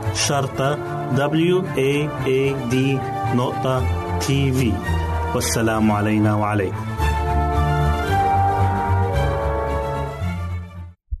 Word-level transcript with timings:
شرطة 0.13 0.75
W 1.15 1.63
A 1.75 2.09
A 2.25 2.71
D 2.71 2.75
نقطة 3.35 3.85
تي 4.19 4.51
في 4.51 4.73
والسلام 5.35 5.91
علينا 5.91 6.35
وعليكم. 6.35 6.85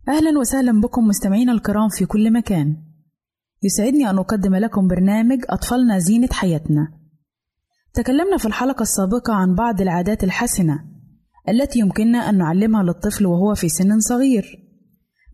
أهلا 0.09 0.39
وسهلا 0.39 0.81
بكم 0.81 1.07
مستمعينا 1.07 1.51
الكرام 1.51 1.89
في 1.89 2.05
كل 2.05 2.33
مكان. 2.33 2.75
يسعدني 3.63 4.09
أن 4.09 4.17
أقدم 4.17 4.55
لكم 4.55 4.87
برنامج 4.87 5.39
أطفالنا 5.49 5.99
زينة 5.99 6.29
حياتنا. 6.31 6.87
تكلمنا 7.93 8.37
في 8.37 8.45
الحلقة 8.45 8.81
السابقة 8.81 9.33
عن 9.33 9.55
بعض 9.55 9.81
العادات 9.81 10.23
الحسنة 10.23 10.79
التي 11.49 11.79
يمكننا 11.79 12.29
أن 12.29 12.37
نعلمها 12.37 12.83
للطفل 12.83 13.25
وهو 13.25 13.55
في 13.55 13.69
سن 13.69 13.99
صغير 13.99 14.57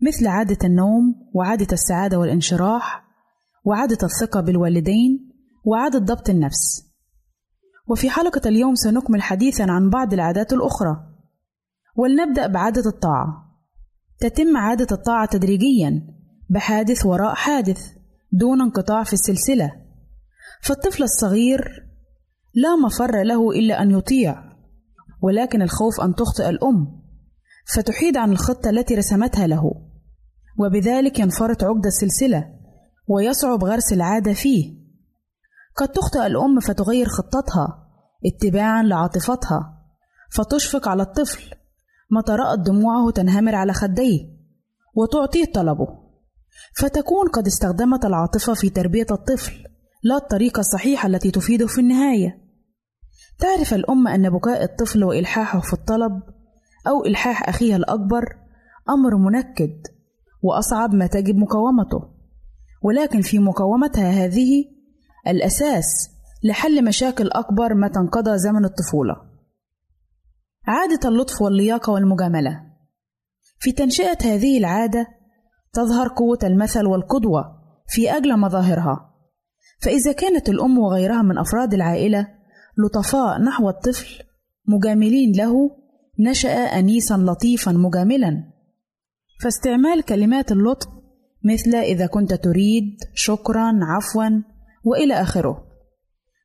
مثل 0.02 0.26
عادة 0.26 0.58
النوم 0.64 1.14
وعادة 1.34 1.66
السعادة 1.72 2.18
والانشراح 2.18 3.07
وعادة 3.68 3.98
الثقة 4.02 4.40
بالوالدين 4.40 5.32
وعادة 5.64 5.98
ضبط 5.98 6.30
النفس. 6.30 6.88
وفي 7.88 8.10
حلقة 8.10 8.48
اليوم 8.48 8.74
سنكمل 8.74 9.22
حديثا 9.22 9.62
عن 9.62 9.90
بعض 9.90 10.12
العادات 10.12 10.52
الأخرى. 10.52 10.96
ولنبدأ 11.96 12.46
بعادة 12.46 12.90
الطاعة. 12.90 13.26
تتم 14.20 14.56
عادة 14.56 14.86
الطاعة 14.92 15.28
تدريجيا 15.28 16.02
بحادث 16.50 17.06
وراء 17.06 17.34
حادث 17.34 17.80
دون 18.32 18.60
انقطاع 18.60 19.04
في 19.04 19.12
السلسلة. 19.12 19.72
فالطفل 20.62 21.02
الصغير 21.02 21.88
لا 22.54 22.76
مفر 22.76 23.22
له 23.22 23.50
إلا 23.50 23.82
أن 23.82 23.90
يطيع 23.90 24.42
ولكن 25.22 25.62
الخوف 25.62 26.00
أن 26.00 26.14
تخطئ 26.14 26.48
الأم 26.48 27.02
فتحيد 27.74 28.16
عن 28.16 28.32
الخطة 28.32 28.70
التي 28.70 28.94
رسمتها 28.94 29.46
له. 29.46 29.72
وبذلك 30.58 31.18
ينفرط 31.18 31.64
عقد 31.64 31.86
السلسلة. 31.86 32.57
ويصعب 33.08 33.64
غرس 33.64 33.92
العادة 33.92 34.32
فيه. 34.32 34.78
قد 35.76 35.88
تخطئ 35.88 36.26
الأم 36.26 36.60
فتغير 36.60 37.06
خطتها 37.08 37.88
اتباعا 38.26 38.82
لعاطفتها 38.82 39.84
فتشفق 40.30 40.88
على 40.88 41.02
الطفل. 41.02 41.54
متى 42.10 42.32
رأت 42.32 42.58
دموعه 42.58 43.10
تنهمر 43.10 43.54
على 43.54 43.72
خديه 43.72 44.20
وتعطيه 44.94 45.44
طلبه. 45.44 45.86
فتكون 46.76 47.28
قد 47.28 47.46
استخدمت 47.46 48.04
العاطفة 48.04 48.54
في 48.54 48.70
تربية 48.70 49.06
الطفل 49.10 49.64
لا 50.02 50.16
الطريقة 50.16 50.60
الصحيحة 50.60 51.06
التي 51.06 51.30
تفيده 51.30 51.66
في 51.66 51.80
النهاية. 51.80 52.48
تعرف 53.38 53.74
الأم 53.74 54.08
أن 54.08 54.30
بكاء 54.30 54.64
الطفل 54.64 55.04
وإلحاحه 55.04 55.60
في 55.60 55.72
الطلب 55.72 56.22
أو 56.88 57.04
إلحاح 57.06 57.48
أخيها 57.48 57.76
الأكبر 57.76 58.24
أمر 58.88 59.16
منكد 59.16 59.82
وأصعب 60.42 60.94
ما 60.94 61.06
تجب 61.06 61.36
مقاومته. 61.36 62.17
ولكن 62.82 63.20
في 63.20 63.38
مقاومتها 63.38 64.10
هذه 64.10 64.64
الأساس 65.28 66.10
لحل 66.44 66.84
مشاكل 66.84 67.30
أكبر 67.30 67.74
متى 67.74 67.98
انقضى 67.98 68.38
زمن 68.38 68.64
الطفولة. 68.64 69.16
عادة 70.66 71.08
اللطف 71.08 71.42
واللياقة 71.42 71.92
والمجاملة. 71.92 72.62
في 73.58 73.72
تنشئة 73.72 74.18
هذه 74.24 74.58
العادة 74.58 75.06
تظهر 75.72 76.08
قوة 76.08 76.38
المثل 76.42 76.86
والقدوة 76.86 77.44
في 77.88 78.16
أجل 78.16 78.38
مظاهرها. 78.38 79.14
فإذا 79.82 80.12
كانت 80.12 80.48
الأم 80.48 80.78
وغيرها 80.78 81.22
من 81.22 81.38
أفراد 81.38 81.74
العائلة 81.74 82.28
لطفاء 82.78 83.40
نحو 83.42 83.68
الطفل 83.68 84.24
مجاملين 84.66 85.32
له 85.32 85.52
نشأ 86.18 86.50
أنيسا 86.50 87.14
لطيفا 87.14 87.72
مجاملا. 87.72 88.52
فاستعمال 89.42 90.02
كلمات 90.02 90.52
اللطف 90.52 90.97
مثل 91.44 91.74
إذا 91.74 92.06
كنت 92.06 92.34
تريد 92.34 92.96
شكرا 93.14 93.72
عفوا 93.82 94.42
وإلى 94.84 95.14
آخره. 95.14 95.64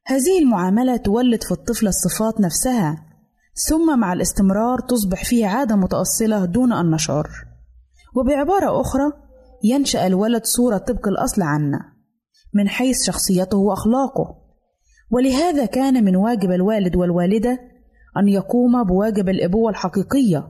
هذه 0.05 0.39
المعاملة 0.41 0.97
تولد 0.97 1.43
في 1.43 1.51
الطفل 1.51 1.87
الصفات 1.87 2.41
نفسها 2.41 3.05
ثم 3.69 3.99
مع 3.99 4.13
الاستمرار 4.13 4.79
تصبح 4.79 5.23
فيه 5.25 5.47
عادة 5.47 5.75
متأصلة 5.75 6.45
دون 6.45 6.73
أن 6.73 6.91
نشعر 6.91 7.29
وبعبارة 8.15 8.81
أخرى 8.81 9.11
ينشأ 9.63 10.07
الولد 10.07 10.45
صورة 10.45 10.77
طبق 10.77 11.07
الأصل 11.07 11.41
عنا 11.41 11.79
من 12.53 12.69
حيث 12.69 13.03
شخصيته 13.05 13.57
وأخلاقه. 13.57 14.35
ولهذا 15.11 15.65
كان 15.65 16.03
من 16.03 16.15
واجب 16.15 16.51
الوالد 16.51 16.95
والوالدة 16.95 17.59
أن 18.17 18.27
يقوم 18.27 18.83
بواجب 18.83 19.29
الأبوة 19.29 19.69
الحقيقية 19.69 20.47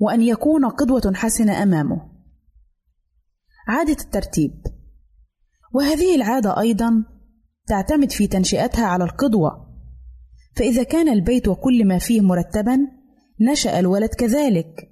وأن 0.00 0.22
يكون 0.22 0.64
قدوة 0.68 1.12
حسنة 1.14 1.62
أمامه. 1.62 2.09
عادة 3.68 3.96
الترتيب. 4.04 4.52
وهذه 5.72 6.16
العادة 6.16 6.60
أيضا 6.60 7.04
تعتمد 7.66 8.10
في 8.10 8.26
تنشئتها 8.26 8.86
على 8.86 9.04
القدوة. 9.04 9.50
فإذا 10.56 10.82
كان 10.82 11.08
البيت 11.08 11.48
وكل 11.48 11.86
ما 11.86 11.98
فيه 11.98 12.20
مرتبا 12.20 12.78
نشأ 13.40 13.78
الولد 13.78 14.08
كذلك. 14.08 14.90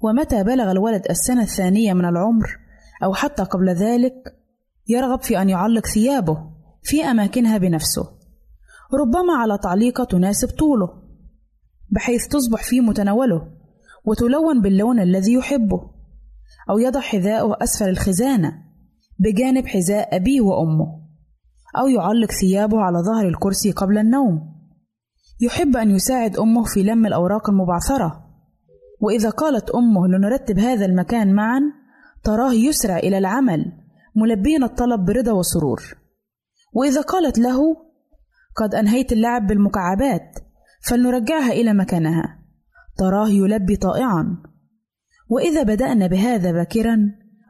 ومتى 0.00 0.44
بلغ 0.44 0.70
الولد 0.70 1.06
السنة 1.10 1.42
الثانية 1.42 1.92
من 1.92 2.04
العمر 2.04 2.58
أو 3.04 3.14
حتى 3.14 3.42
قبل 3.42 3.68
ذلك 3.68 4.14
يرغب 4.88 5.22
في 5.22 5.42
أن 5.42 5.48
يعلق 5.48 5.86
ثيابه 5.86 6.50
في 6.82 7.04
أماكنها 7.04 7.58
بنفسه 7.58 8.02
ربما 9.00 9.32
على 9.38 9.58
تعليقة 9.58 10.04
تناسب 10.04 10.48
طوله 10.48 10.88
بحيث 11.90 12.26
تصبح 12.26 12.62
في 12.62 12.80
متناوله 12.80 13.52
وتلون 14.04 14.62
باللون 14.62 15.00
الذي 15.00 15.32
يحبه. 15.32 15.99
أو 16.70 16.78
يضع 16.78 17.00
حذاءه 17.00 17.56
أسفل 17.62 17.88
الخزانة 17.88 18.52
بجانب 19.18 19.66
حذاء 19.66 20.16
أبيه 20.16 20.40
وأمه 20.40 21.00
أو 21.78 21.88
يعلق 21.88 22.30
ثيابه 22.30 22.80
على 22.80 22.98
ظهر 22.98 23.28
الكرسي 23.28 23.72
قبل 23.72 23.98
النوم. 23.98 24.60
يحب 25.40 25.76
أن 25.76 25.90
يساعد 25.90 26.36
أمه 26.36 26.64
في 26.64 26.82
لم 26.82 27.06
الأوراق 27.06 27.50
المبعثرة. 27.50 28.26
وإذا 29.00 29.30
قالت 29.30 29.70
أمه 29.70 30.08
لنرتب 30.08 30.58
هذا 30.58 30.86
المكان 30.86 31.34
معا 31.34 31.60
تراه 32.24 32.52
يسرع 32.52 32.98
إلى 32.98 33.18
العمل 33.18 33.72
ملبيا 34.16 34.64
الطلب 34.64 35.04
برضا 35.04 35.32
وسرور. 35.32 35.82
وإذا 36.72 37.00
قالت 37.00 37.38
له 37.38 37.76
قد 38.56 38.74
أنهيت 38.74 39.12
اللعب 39.12 39.46
بالمكعبات 39.46 40.38
فلنرجعها 40.88 41.52
إلى 41.52 41.74
مكانها. 41.74 42.38
تراه 42.98 43.28
يلبي 43.28 43.76
طائعا. 43.76 44.36
وإذا 45.30 45.62
بدأنا 45.62 46.06
بهذا 46.06 46.52
باكرا 46.52 46.96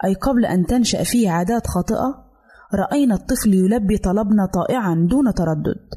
أي 0.05 0.15
قبل 0.15 0.45
أن 0.45 0.67
تنشأ 0.67 1.03
فيه 1.03 1.31
عادات 1.31 1.67
خاطئة 1.67 2.31
رأينا 2.75 3.15
الطفل 3.15 3.55
يلبي 3.55 3.99
طلبنا 3.99 4.47
طائعا 4.47 5.07
دون 5.11 5.35
تردد. 5.35 5.89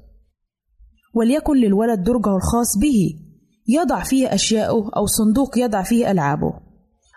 وليكن 1.14 1.58
للولد 1.58 2.04
درجه 2.04 2.36
الخاص 2.36 2.78
به 2.82 3.20
يضع 3.68 4.04
فيه 4.04 4.34
أشياءه 4.34 4.90
أو 4.98 5.06
صندوق 5.06 5.58
يضع 5.58 5.84
فيه 5.84 6.12
ألعابه 6.12 6.54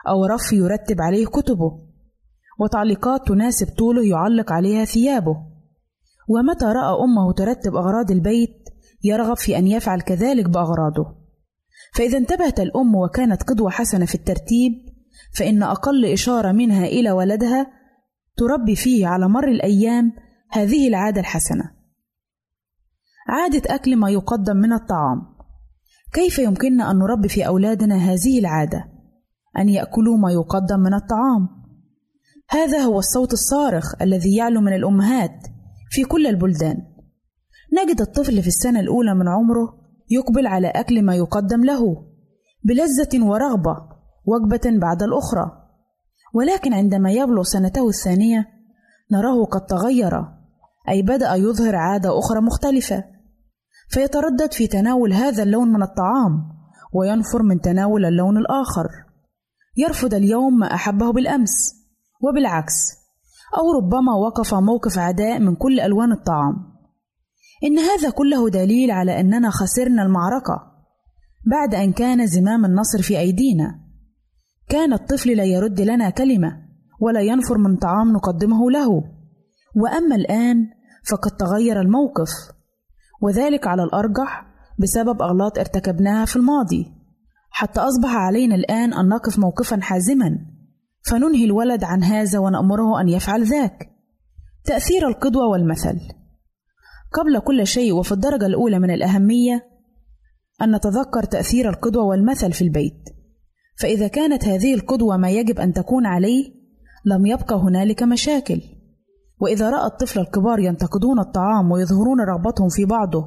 أو 0.09 0.25
رف 0.25 0.53
يرتب 0.53 1.01
عليه 1.01 1.27
كتبه. 1.27 1.87
وتعليقات 2.61 3.29
تناسب 3.29 3.67
طوله 3.79 4.07
يعلق 4.07 4.53
عليها 4.53 4.85
ثيابه. 4.85 5.37
ومتى 6.29 6.65
رأى 6.65 7.05
أمه 7.05 7.33
ترتب 7.33 7.75
أغراض 7.77 8.11
البيت 8.11 8.69
يرغب 9.05 9.37
في 9.37 9.59
أن 9.59 9.67
يفعل 9.67 10.01
كذلك 10.01 10.49
بأغراضه. 10.49 11.26
فإذا 11.97 12.19
انتبهت 12.19 12.61
الأم 12.61 12.95
وكانت 12.95 13.43
قدوة 13.43 13.71
حسنة 13.71 14.07
في 14.07 14.15
الترتيب 14.15 14.73
فإن 15.35 15.63
أقل 15.63 16.05
إشارة 16.05 16.53
منها 16.53 16.85
إلى 16.85 17.11
ولدها 17.11 17.67
تربي 18.37 18.77
فيه 18.77 19.07
على 19.07 19.29
مر 19.29 19.49
الأيام 19.49 20.13
هذه 20.51 20.89
العادة 20.89 21.21
الحسنة. 21.21 21.73
عادة 23.29 23.75
أكل 23.75 23.97
ما 23.97 24.11
يقدم 24.11 24.57
من 24.57 24.73
الطعام. 24.73 25.23
كيف 26.13 26.39
يمكننا 26.39 26.91
أن 26.91 26.99
نربي 26.99 27.29
في 27.29 27.47
أولادنا 27.47 27.97
هذه 27.97 28.39
العادة؟ 28.39 28.85
أن 29.59 29.69
يأكلوا 29.69 30.17
ما 30.17 30.33
يقدم 30.33 30.81
من 30.81 30.95
الطعام. 30.95 31.49
هذا 32.51 32.79
هو 32.79 32.99
الصوت 32.99 33.33
الصارخ 33.33 34.03
الذي 34.03 34.37
يعلو 34.37 34.61
من 34.61 34.73
الأمهات 34.73 35.47
في 35.91 36.05
كل 36.05 36.27
البلدان. 36.27 36.77
نجد 37.83 38.01
الطفل 38.01 38.43
في 38.43 38.49
السنة 38.49 38.81
الأولى 38.81 39.15
من 39.15 39.29
عمره 39.29 39.86
يقبل 40.11 40.47
على 40.47 40.69
أكل 40.69 41.03
ما 41.03 41.15
يقدم 41.15 41.65
له 41.65 42.07
بلذة 42.65 43.25
ورغبة 43.25 43.77
وجبة 44.27 44.79
بعد 44.81 45.03
الأخرى. 45.03 45.67
ولكن 46.35 46.75
عندما 46.75 47.11
يبلغ 47.11 47.43
سنته 47.43 47.89
الثانية 47.89 48.47
نراه 49.13 49.45
قد 49.45 49.67
تغير 49.67 50.13
أي 50.89 51.03
بدأ 51.03 51.35
يظهر 51.35 51.77
عادة 51.77 52.19
أخرى 52.19 52.41
مختلفة. 52.41 53.05
فيتردد 53.89 54.53
في 54.53 54.67
تناول 54.67 55.13
هذا 55.13 55.43
اللون 55.43 55.69
من 55.69 55.83
الطعام 55.83 56.57
وينفر 56.93 57.43
من 57.43 57.61
تناول 57.61 58.05
اللون 58.05 58.37
الآخر. 58.37 58.89
يرفض 59.77 60.15
اليوم 60.15 60.59
ما 60.59 60.75
أحبه 60.75 61.13
بالأمس 61.13 61.75
وبالعكس 62.21 62.75
أو 63.59 63.73
ربما 63.73 64.15
وقف 64.15 64.55
موقف 64.55 64.99
عداء 64.99 65.39
من 65.39 65.57
كل 65.57 65.81
ألوان 65.81 66.13
الطعام. 66.13 66.76
إن 67.65 67.79
هذا 67.79 68.11
كله 68.11 68.51
دليل 68.51 68.91
على 68.91 69.21
أننا 69.21 69.51
خسرنا 69.51 70.03
المعركة 70.03 70.77
بعد 71.47 71.75
أن 71.75 71.93
كان 71.93 72.27
زمام 72.27 72.65
النصر 72.65 73.03
في 73.03 73.19
أيدينا. 73.19 73.81
كان 74.69 74.93
الطفل 74.93 75.37
لا 75.37 75.45
يرد 75.45 75.81
لنا 75.81 76.11
كلمة 76.11 76.63
ولا 77.01 77.21
ينفر 77.21 77.59
من 77.59 77.77
طعام 77.77 78.13
نقدمه 78.13 78.71
له. 78.71 78.89
وأما 79.77 80.17
الآن 80.17 80.67
فقد 81.11 81.31
تغير 81.31 81.81
الموقف 81.81 82.31
وذلك 83.23 83.67
على 83.67 83.83
الأرجح 83.83 84.47
بسبب 84.79 85.23
أغلاط 85.23 85.59
ارتكبناها 85.59 86.25
في 86.25 86.37
الماضي. 86.37 86.93
حتى 87.51 87.81
أصبح 87.81 88.15
علينا 88.15 88.55
الآن 88.55 88.95
أن 88.95 89.09
نقف 89.09 89.39
موقفا 89.39 89.81
حازما 89.81 90.39
فننهي 91.03 91.45
الولد 91.45 91.85
عن 91.85 92.05
هذا 92.05 92.39
ونأمره 92.39 93.01
أن 93.01 93.09
يفعل 93.09 93.45
ذاك. 93.45 93.91
تأثير 94.65 95.09
القدوة 95.09 95.47
والمثل. 95.47 95.99
قبل 97.13 97.39
كل 97.39 97.67
شيء 97.67 97.95
وفي 97.95 98.13
الدرجة 98.13 98.47
الأولى 98.47 98.79
من 98.79 98.91
الأهمية 98.91 99.67
أن 100.63 100.75
نتذكر 100.77 101.23
تأثير 101.23 101.69
القدوة 101.69 102.05
والمثل 102.05 102.53
في 102.53 102.63
البيت. 102.63 103.09
فإذا 103.81 104.09
كانت 104.09 104.45
هذه 104.45 104.75
القدوة 104.75 105.17
ما 105.17 105.31
يجب 105.31 105.61
أن 105.61 105.73
تكون 105.73 106.07
عليه 106.07 106.55
لم 107.05 107.27
يبقى 107.27 107.57
هنالك 107.57 108.03
مشاكل. 108.03 108.61
وإذا 109.41 109.71
رأى 109.71 109.87
الطفل 109.87 110.21
الكبار 110.21 110.59
ينتقدون 110.59 111.19
الطعام 111.19 111.71
ويظهرون 111.71 112.21
رغبتهم 112.21 112.69
في 112.69 112.85
بعضه 112.85 113.25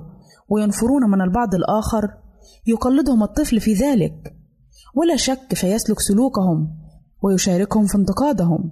وينفرون 0.49 1.09
من 1.09 1.21
البعض 1.21 1.55
الآخر 1.55 2.01
يقلدهم 2.67 3.23
الطفل 3.23 3.59
في 3.59 3.73
ذلك. 3.73 4.35
ولا 4.95 5.15
شك 5.15 5.53
فيسلك 5.53 5.99
سلوكهم 5.99 6.77
ويشاركهم 7.23 7.85
في 7.85 7.97
انتقادهم. 7.97 8.71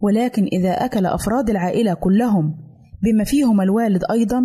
ولكن 0.00 0.44
إذا 0.44 0.70
أكل 0.70 1.06
أفراد 1.06 1.50
العائلة 1.50 1.94
كلهم 1.94 2.69
بما 3.02 3.24
فيهم 3.24 3.60
الوالد 3.60 4.02
أيضا 4.10 4.42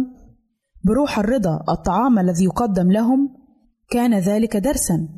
بروح 0.83 1.19
الرضا 1.19 1.59
الطعام 1.69 2.19
الذي 2.19 2.43
يقدم 2.43 2.91
لهم 2.91 3.29
كان 3.89 4.19
ذلك 4.19 4.57
درسا. 4.57 5.09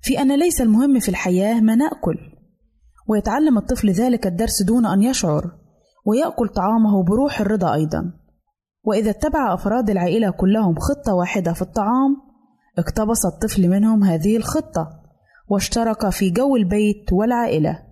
في 0.00 0.20
أن 0.20 0.38
ليس 0.38 0.60
المهم 0.60 0.98
في 0.98 1.08
الحياة 1.08 1.60
ما 1.60 1.74
نأكل. 1.74 2.18
ويتعلم 3.08 3.58
الطفل 3.58 3.90
ذلك 3.90 4.26
الدرس 4.26 4.62
دون 4.62 4.86
أن 4.86 5.02
يشعر 5.02 5.50
ويأكل 6.06 6.48
طعامه 6.48 7.04
بروح 7.04 7.40
الرضا 7.40 7.74
أيضا. 7.74 8.12
وإذا 8.84 9.10
اتبع 9.10 9.54
أفراد 9.54 9.90
العائلة 9.90 10.30
كلهم 10.30 10.74
خطة 10.78 11.14
واحدة 11.14 11.52
في 11.52 11.62
الطعام 11.62 12.16
اقتبس 12.78 13.26
الطفل 13.26 13.68
منهم 13.68 14.04
هذه 14.04 14.36
الخطة 14.36 14.88
واشترك 15.48 16.08
في 16.08 16.30
جو 16.30 16.56
البيت 16.56 17.12
والعائلة. 17.12 17.85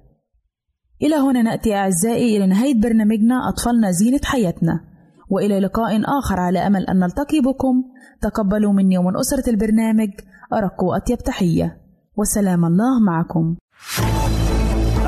إلى 1.04 1.16
هنا 1.16 1.42
نأتي 1.42 1.74
أعزائي 1.74 2.36
إلى 2.36 2.46
نهاية 2.46 2.80
برنامجنا 2.80 3.48
أطفالنا 3.48 3.90
زينة 3.90 4.20
حياتنا 4.24 4.80
وإلى 5.30 5.60
لقاء 5.60 6.00
آخر 6.18 6.40
على 6.40 6.58
أمل 6.58 6.86
أن 6.86 6.98
نلتقي 6.98 7.40
بكم. 7.40 7.84
تقبلوا 8.22 8.72
مني 8.72 8.98
ومن 8.98 9.16
أسرة 9.16 9.50
البرنامج 9.50 10.10
أرق 10.52 10.82
وأطيب 10.84 11.18
تحية. 11.18 11.76
وسلام 12.16 12.64
الله 12.64 13.00
معكم. 13.00 13.56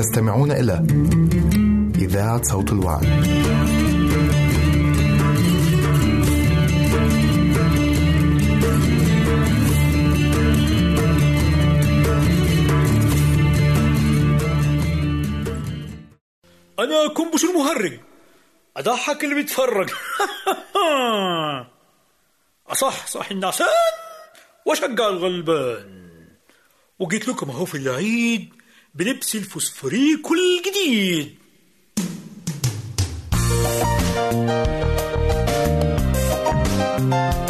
تستمعون 0.00 0.52
إلى 0.52 0.86
إذاعة 1.94 2.42
صوت 2.42 2.72
الوعد. 2.72 3.04
أنا 16.78 17.08
كنبش 17.14 17.44
المهرج. 17.44 18.00
أضحك 18.76 19.24
اللي 19.24 19.34
بيتفرج. 19.34 19.90
أصح 22.72 23.06
صح 23.06 23.30
النعسان 23.30 23.66
وأشجع 24.66 25.08
الغلبان. 25.08 26.00
وجيت 26.98 27.28
لكم 27.28 27.50
أهو 27.50 27.64
في 27.64 27.74
العيد 27.74 28.59
بلبس 28.94 29.34
الفوسفوريكو 29.34 30.34
الجديد 30.34 31.34
أبدا 36.98 37.49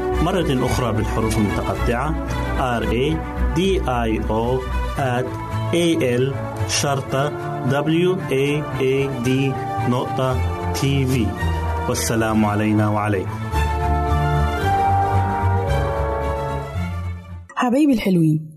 مرة 0.21 0.65
أخرى 0.65 0.93
بالحروف 0.93 1.37
المتقطعة. 1.37 2.27
R 2.79 2.83
A 2.83 3.17
D 3.57 3.59
I 3.87 4.21
O 4.29 4.61
A 5.73 5.87
L 6.21 6.33
شرطة 6.69 7.29
W 7.69 8.15
A 8.29 8.63
A 8.79 9.25
D 9.25 9.29
نقطة 9.89 10.37
تي 10.73 11.05
في 11.05 11.27
والسلام 11.89 12.45
علينا 12.45 12.89
وعليكم. 12.89 13.29
حبايبي 17.55 17.93
الحلوين 17.93 18.51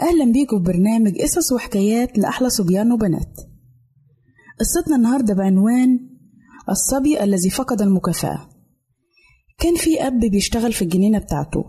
أهلا 0.00 0.32
بيكم 0.32 0.58
في 0.58 0.64
برنامج 0.64 1.12
قصص 1.22 1.52
وحكايات 1.52 2.18
لأحلى 2.18 2.50
صبيان 2.50 2.92
وبنات. 2.92 3.40
قصتنا 4.60 4.96
النهاردة 4.96 5.34
بعنوان 5.34 6.00
الصبي 6.68 7.24
الذي 7.24 7.50
فقد 7.50 7.82
المكافأة. 7.82 8.55
كان 9.58 9.74
في 9.74 10.06
أب 10.06 10.20
بيشتغل 10.20 10.72
في 10.72 10.82
الجنينة 10.82 11.18
بتاعته. 11.18 11.64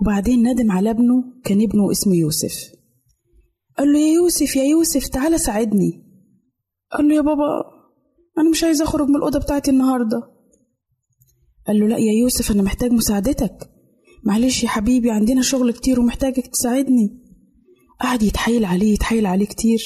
وبعدين 0.00 0.48
ندم 0.48 0.72
على 0.72 0.90
ابنه 0.90 1.24
كان 1.44 1.62
ابنه 1.62 1.90
اسمه 1.90 2.14
يوسف. 2.14 2.72
قال 3.78 3.92
له 3.92 3.98
يا 3.98 4.14
يوسف 4.14 4.56
يا 4.56 4.64
يوسف 4.64 5.08
تعالى 5.08 5.38
ساعدني. 5.38 6.02
قال 6.92 7.08
له 7.08 7.14
يا 7.14 7.20
بابا 7.20 7.76
أنا 8.38 8.50
مش 8.50 8.64
عايز 8.64 8.82
أخرج 8.82 9.08
من 9.08 9.16
الأوضة 9.16 9.38
بتاعتي 9.38 9.70
النهاردة. 9.70 10.22
قال 11.66 11.80
له 11.80 11.86
لا 11.86 11.98
يا 11.98 12.12
يوسف 12.12 12.50
أنا 12.50 12.62
محتاج 12.62 12.92
مساعدتك. 12.92 13.70
معلش 14.24 14.62
يا 14.62 14.68
حبيبي 14.68 15.10
عندنا 15.10 15.42
شغل 15.42 15.72
كتير 15.72 16.00
ومحتاجك 16.00 16.46
تساعدني. 16.46 17.22
قعد 18.00 18.22
يتحايل 18.22 18.64
عليه 18.64 18.94
يتحايل 18.94 19.26
عليه 19.26 19.46
كتير. 19.46 19.80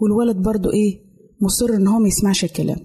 والولد 0.00 0.36
برضه 0.36 0.72
إيه 0.72 1.00
مصر 1.42 1.74
إن 1.74 1.86
هو 1.86 1.98
ما 1.98 2.08
يسمعش 2.08 2.44
الكلام. 2.44 2.78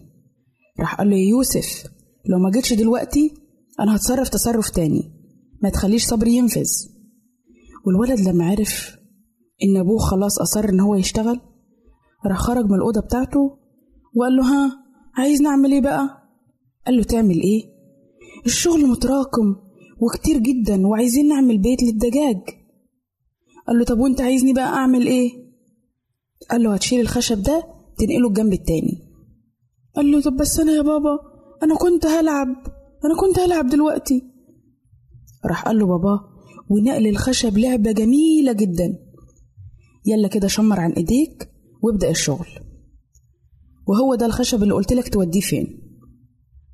راح 0.79 0.95
قال 0.95 1.09
له 1.09 1.15
يا 1.15 1.29
يوسف 1.29 1.92
لو 2.29 2.39
ما 2.39 2.49
جيتش 2.51 2.73
دلوقتي 2.73 3.33
أنا 3.79 3.95
هتصرف 3.95 4.29
تصرف 4.29 4.69
تاني. 4.69 5.11
ما 5.63 5.69
تخليش 5.69 6.05
صبري 6.05 6.35
ينفذ. 6.35 6.69
والولد 7.85 8.19
لما 8.19 8.45
عرف 8.49 8.97
إن 9.63 9.77
أبوه 9.77 9.97
خلاص 9.99 10.39
أصر 10.39 10.69
إن 10.69 10.79
هو 10.79 10.95
يشتغل 10.95 11.39
راح 12.25 12.37
خرج 12.37 12.65
من 12.65 12.73
الأوضة 12.75 13.01
بتاعته 13.01 13.57
وقال 14.15 14.35
له 14.35 14.43
ها 14.43 14.71
عايز 15.17 15.41
نعمل 15.41 15.71
إيه 15.71 15.81
بقى؟ 15.81 16.09
قال 16.85 16.97
له 16.97 17.03
تعمل 17.03 17.41
إيه؟ 17.41 17.63
الشغل 18.45 18.87
متراكم 18.87 19.55
وكتير 20.01 20.37
جدا 20.37 20.87
وعايزين 20.87 21.27
نعمل 21.27 21.57
بيت 21.57 21.83
للدجاج. 21.83 22.41
قال 23.67 23.77
له 23.79 23.85
طب 23.85 23.99
وأنت 23.99 24.21
عايزني 24.21 24.53
بقى 24.53 24.67
أعمل 24.67 25.07
إيه؟ 25.07 25.29
قال 26.51 26.63
له 26.63 26.73
هتشيل 26.73 26.99
الخشب 26.99 27.41
ده 27.43 27.63
تنقله 27.97 28.27
الجنب 28.27 28.53
التاني. 28.53 29.09
قال 29.95 30.11
له 30.11 30.21
طب 30.21 30.35
بس 30.37 30.59
أنا 30.59 30.71
يا 30.71 30.81
بابا 30.81 31.19
أنا 31.63 31.75
كنت 31.75 32.05
هلعب. 32.05 32.47
أنا 33.05 33.15
كنت 33.19 33.39
هلعب 33.39 33.67
دلوقتي. 33.67 34.23
راح 35.45 35.65
قال 35.65 35.79
له 35.79 35.87
بابا 35.87 36.19
ونقل 36.69 37.07
الخشب 37.07 37.57
لعبة 37.57 37.91
جميلة 37.91 38.53
جدا. 38.53 38.99
يلا 40.05 40.27
كده 40.27 40.47
شمر 40.47 40.79
عن 40.79 40.91
إيديك 40.91 41.49
وابدأ 41.81 42.09
الشغل. 42.09 42.47
وهو 43.87 44.15
ده 44.15 44.25
الخشب 44.25 44.63
اللي 44.63 44.73
قلت 44.73 44.93
لك 44.93 45.09
توديه 45.13 45.41
فين. 45.41 45.79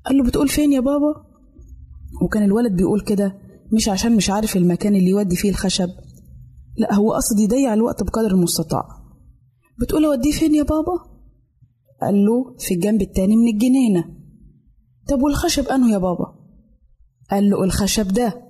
قال 0.06 0.18
له 0.18 0.24
بتقول 0.24 0.48
فين 0.48 0.74
يا 0.74 0.80
بابا؟ 0.80 1.14
وكان 2.22 2.44
الولد 2.44 2.76
بيقول 2.76 3.02
كده 3.02 3.38
مش 3.74 3.90
عشان 3.90 4.16
مش 4.16 4.30
عارف 4.30 4.58
المكان 4.58 4.96
اللي 4.96 5.10
يودي 5.10 5.36
فيه 5.36 5.50
الخشب. 5.50 5.90
لا 6.78 6.94
هو 6.94 7.14
قصد 7.14 7.40
يضيع 7.40 7.74
الوقت 7.74 8.04
بقدر 8.04 8.32
المستطاع. 8.32 8.84
بتقول 9.80 10.06
أوديه 10.06 10.32
فين 10.32 10.56
يا 10.56 10.64
بابا؟ 10.64 10.94
قال 12.02 12.26
له 12.26 12.56
في 12.60 12.74
الجنب 12.74 13.02
التاني 13.02 13.36
من 13.36 13.48
الجنينة. 13.48 14.19
طب 15.10 15.22
والخشب 15.22 15.68
أنه 15.68 15.92
يا 15.92 15.98
بابا؟ 15.98 16.36
قال 17.32 17.50
له 17.50 17.64
الخشب 17.64 18.08
ده. 18.08 18.42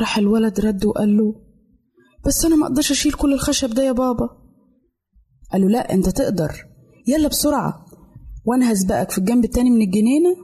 راح 0.00 0.18
الولد 0.18 0.60
رد 0.60 0.84
وقال 0.84 1.16
له 1.16 1.34
بس 2.26 2.44
أنا 2.44 2.56
ما 2.56 2.66
أقدرش 2.66 2.90
أشيل 2.90 3.12
كل 3.12 3.32
الخشب 3.32 3.70
ده 3.70 3.82
يا 3.82 3.92
بابا. 3.92 4.28
قال 5.52 5.62
له 5.62 5.68
لا 5.68 5.94
أنت 5.94 6.08
تقدر. 6.08 6.52
يلا 7.08 7.28
بسرعة. 7.28 7.86
وأنا 8.44 8.72
هسبقك 8.72 9.10
في 9.10 9.18
الجنب 9.18 9.44
التاني 9.44 9.70
من 9.70 9.82
الجنينة 9.82 10.36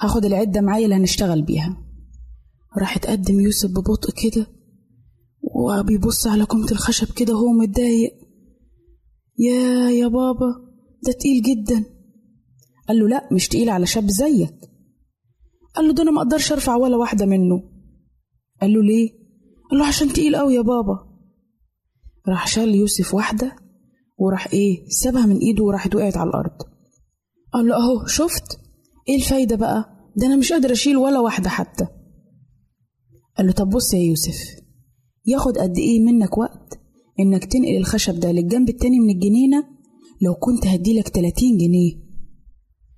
هاخد 0.00 0.24
العدة 0.24 0.60
معايا 0.60 0.84
اللي 0.84 0.96
هنشتغل 0.96 1.42
بيها. 1.42 1.76
راح 2.78 2.96
اتقدم 2.96 3.40
يوسف 3.40 3.70
ببطء 3.70 4.10
كده 4.22 4.46
وبيبص 5.54 6.26
على 6.26 6.46
كومة 6.46 6.70
الخشب 6.72 7.14
كده 7.14 7.34
وهو 7.34 7.52
متضايق. 7.52 8.12
يا 9.38 9.90
يا 9.90 10.08
بابا 10.08 10.46
ده 11.06 11.12
تقيل 11.12 11.42
جدا. 11.42 11.84
قال 12.88 12.98
له 12.98 13.08
لا 13.08 13.28
مش 13.32 13.48
تقيل 13.48 13.68
على 13.70 13.86
شاب 13.86 14.08
زيك. 14.10 14.54
قال 15.74 15.86
له 15.88 15.92
ده 15.92 16.02
أنا 16.02 16.10
ما 16.10 16.18
أقدرش 16.22 16.52
أرفع 16.52 16.76
ولا 16.76 16.96
واحدة 16.96 17.26
منه. 17.26 17.62
قال 18.60 18.72
له 18.72 18.82
ليه؟ 18.82 19.10
قال 19.70 19.78
له 19.80 19.86
عشان 19.86 20.08
تقيل 20.08 20.36
قوي 20.36 20.54
يا 20.54 20.60
بابا. 20.60 20.98
راح 22.28 22.46
شال 22.46 22.74
يوسف 22.74 23.14
واحدة 23.14 23.56
وراح 24.18 24.46
إيه 24.52 24.88
سابها 24.88 25.26
من 25.26 25.36
إيده 25.36 25.64
وراحت 25.64 25.94
وقعت 25.94 26.16
على 26.16 26.28
الأرض. 26.30 26.62
قال 27.52 27.66
له 27.66 27.74
أهو 27.76 28.06
شفت؟ 28.06 28.58
إيه 29.08 29.16
الفايدة 29.16 29.56
بقى؟ 29.56 29.84
ده 30.16 30.26
أنا 30.26 30.36
مش 30.36 30.52
قادر 30.52 30.72
أشيل 30.72 30.96
ولا 30.96 31.18
واحدة 31.20 31.48
حتى. 31.48 31.86
قال 33.36 33.46
له 33.46 33.52
طب 33.52 33.68
بص 33.70 33.94
يا 33.94 33.98
يوسف 33.98 34.38
ياخد 35.26 35.58
قد 35.58 35.78
إيه 35.78 36.00
منك 36.00 36.38
وقت 36.38 36.80
إنك 37.20 37.44
تنقل 37.44 37.76
الخشب 37.76 38.20
ده 38.20 38.32
للجنب 38.32 38.68
التاني 38.68 39.00
من 39.00 39.10
الجنينة؟ 39.10 39.64
لو 40.22 40.34
كنت 40.34 40.66
هديلك 40.66 41.08
30 41.08 41.32
جنيه 41.58 42.03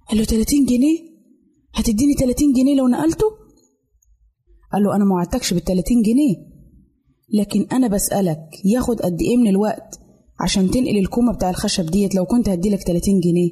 قال 0.09 0.19
له 0.19 0.25
30 0.25 0.65
جنيه؟ 0.65 0.99
هتديني 1.75 2.15
30 2.15 2.53
جنيه 2.53 2.75
لو 2.75 2.89
نقلته؟ 2.89 3.27
قال 4.73 4.83
له 4.83 4.97
أنا 4.97 5.05
ما 5.05 5.15
وعدتكش 5.15 5.53
بال 5.55 5.65
30 5.65 6.03
جنيه. 6.03 6.37
لكن 7.35 7.67
أنا 7.73 7.89
بسألك 7.89 8.41
ياخد 8.65 9.01
قد 9.01 9.21
إيه 9.23 9.37
من 9.37 9.47
الوقت 9.49 10.01
عشان 10.41 10.71
تنقل 10.71 10.99
الكومة 10.99 11.33
بتاع 11.33 11.51
الخشب 11.51 11.87
ديت 11.87 12.15
لو 12.15 12.25
كنت 12.25 12.49
هديلك 12.49 12.81
30 12.83 13.21
جنيه؟ 13.21 13.51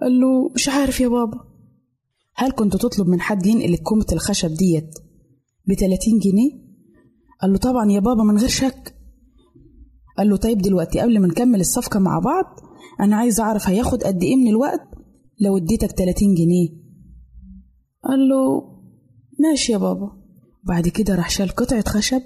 قال 0.00 0.20
له 0.20 0.48
مش 0.54 0.68
عارف 0.68 1.00
يا 1.00 1.08
بابا. 1.08 1.38
هل 2.34 2.52
كنت 2.52 2.76
تطلب 2.76 3.08
من 3.08 3.20
حد 3.20 3.46
ينقل 3.46 3.76
كومة 3.76 4.06
الخشب 4.12 4.54
ديت 4.54 4.98
ب 5.66 5.74
30 5.74 6.18
جنيه؟ 6.18 6.50
قال 7.42 7.52
له 7.52 7.58
طبعا 7.58 7.90
يا 7.92 8.00
بابا 8.00 8.22
من 8.22 8.38
غير 8.38 8.48
شك. 8.48 8.94
قال 10.18 10.28
له 10.30 10.36
طيب 10.36 10.58
دلوقتي 10.58 11.00
قبل 11.00 11.18
ما 11.20 11.26
نكمل 11.26 11.60
الصفقة 11.60 12.00
مع 12.00 12.18
بعض 12.18 12.44
أنا 13.00 13.16
عايز 13.16 13.40
أعرف 13.40 13.68
هياخد 13.68 14.02
قد 14.02 14.22
إيه 14.22 14.36
من 14.36 14.48
الوقت 14.48 14.95
لو 15.40 15.56
اديتك 15.56 15.90
30 15.92 16.34
جنيه. 16.34 16.68
قال 18.04 18.28
له 18.28 18.62
ماشي 19.40 19.72
يا 19.72 19.78
بابا. 19.78 20.12
بعد 20.64 20.88
كده 20.88 21.14
راح 21.14 21.30
شال 21.30 21.48
قطعة 21.48 21.84
خشب 21.88 22.22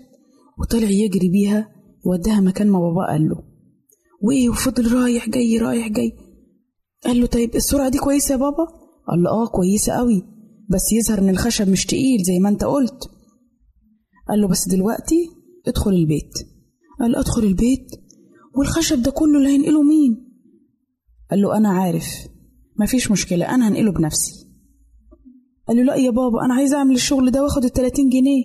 وطلع 0.58 0.90
يجري 0.90 1.28
بيها 1.28 1.68
يوديها 2.06 2.40
مكان 2.40 2.70
ما 2.70 2.80
بابا 2.80 3.06
قال 3.06 3.28
له. 3.28 3.42
وإيه 4.22 4.48
وفضل 4.48 4.92
رايح 4.92 5.28
جاي 5.28 5.58
رايح 5.58 5.88
جاي. 5.88 6.12
قال 7.04 7.20
له 7.20 7.26
طيب 7.26 7.54
السرعة 7.56 7.88
دي 7.88 7.98
كويسة 7.98 8.32
يا 8.32 8.36
بابا؟ 8.38 8.66
قال 9.08 9.22
له 9.22 9.30
آه 9.30 9.46
كويسة 9.46 9.92
قوي 9.92 10.22
بس 10.68 10.92
يظهر 10.92 11.18
إن 11.18 11.28
الخشب 11.28 11.68
مش 11.68 11.86
تقيل 11.86 12.22
زي 12.22 12.38
ما 12.38 12.48
أنت 12.48 12.64
قلت. 12.64 13.10
قال 14.28 14.40
له 14.40 14.48
بس 14.48 14.68
دلوقتي 14.68 15.30
ادخل 15.66 15.90
البيت. 15.90 16.32
قال 17.00 17.16
ادخل 17.16 17.42
البيت. 17.42 17.86
والخشب 18.56 19.02
ده 19.02 19.10
كله 19.10 19.38
اللي 19.38 19.48
هينقله 19.48 19.82
مين؟ 19.82 20.30
قال 21.30 21.42
له 21.42 21.56
أنا 21.56 21.68
عارف. 21.68 22.06
مفيش 22.80 23.10
مشكلة 23.10 23.54
أنا 23.54 23.68
هنقله 23.68 23.92
بنفسي. 23.92 24.46
قال 25.68 25.76
له 25.76 25.82
لا 25.82 25.94
يا 25.94 26.10
بابا 26.10 26.44
أنا 26.44 26.54
عايز 26.54 26.74
أعمل 26.74 26.94
الشغل 26.94 27.30
ده 27.30 27.42
وآخد 27.42 27.64
التلاتين 27.64 28.08
جنيه. 28.08 28.44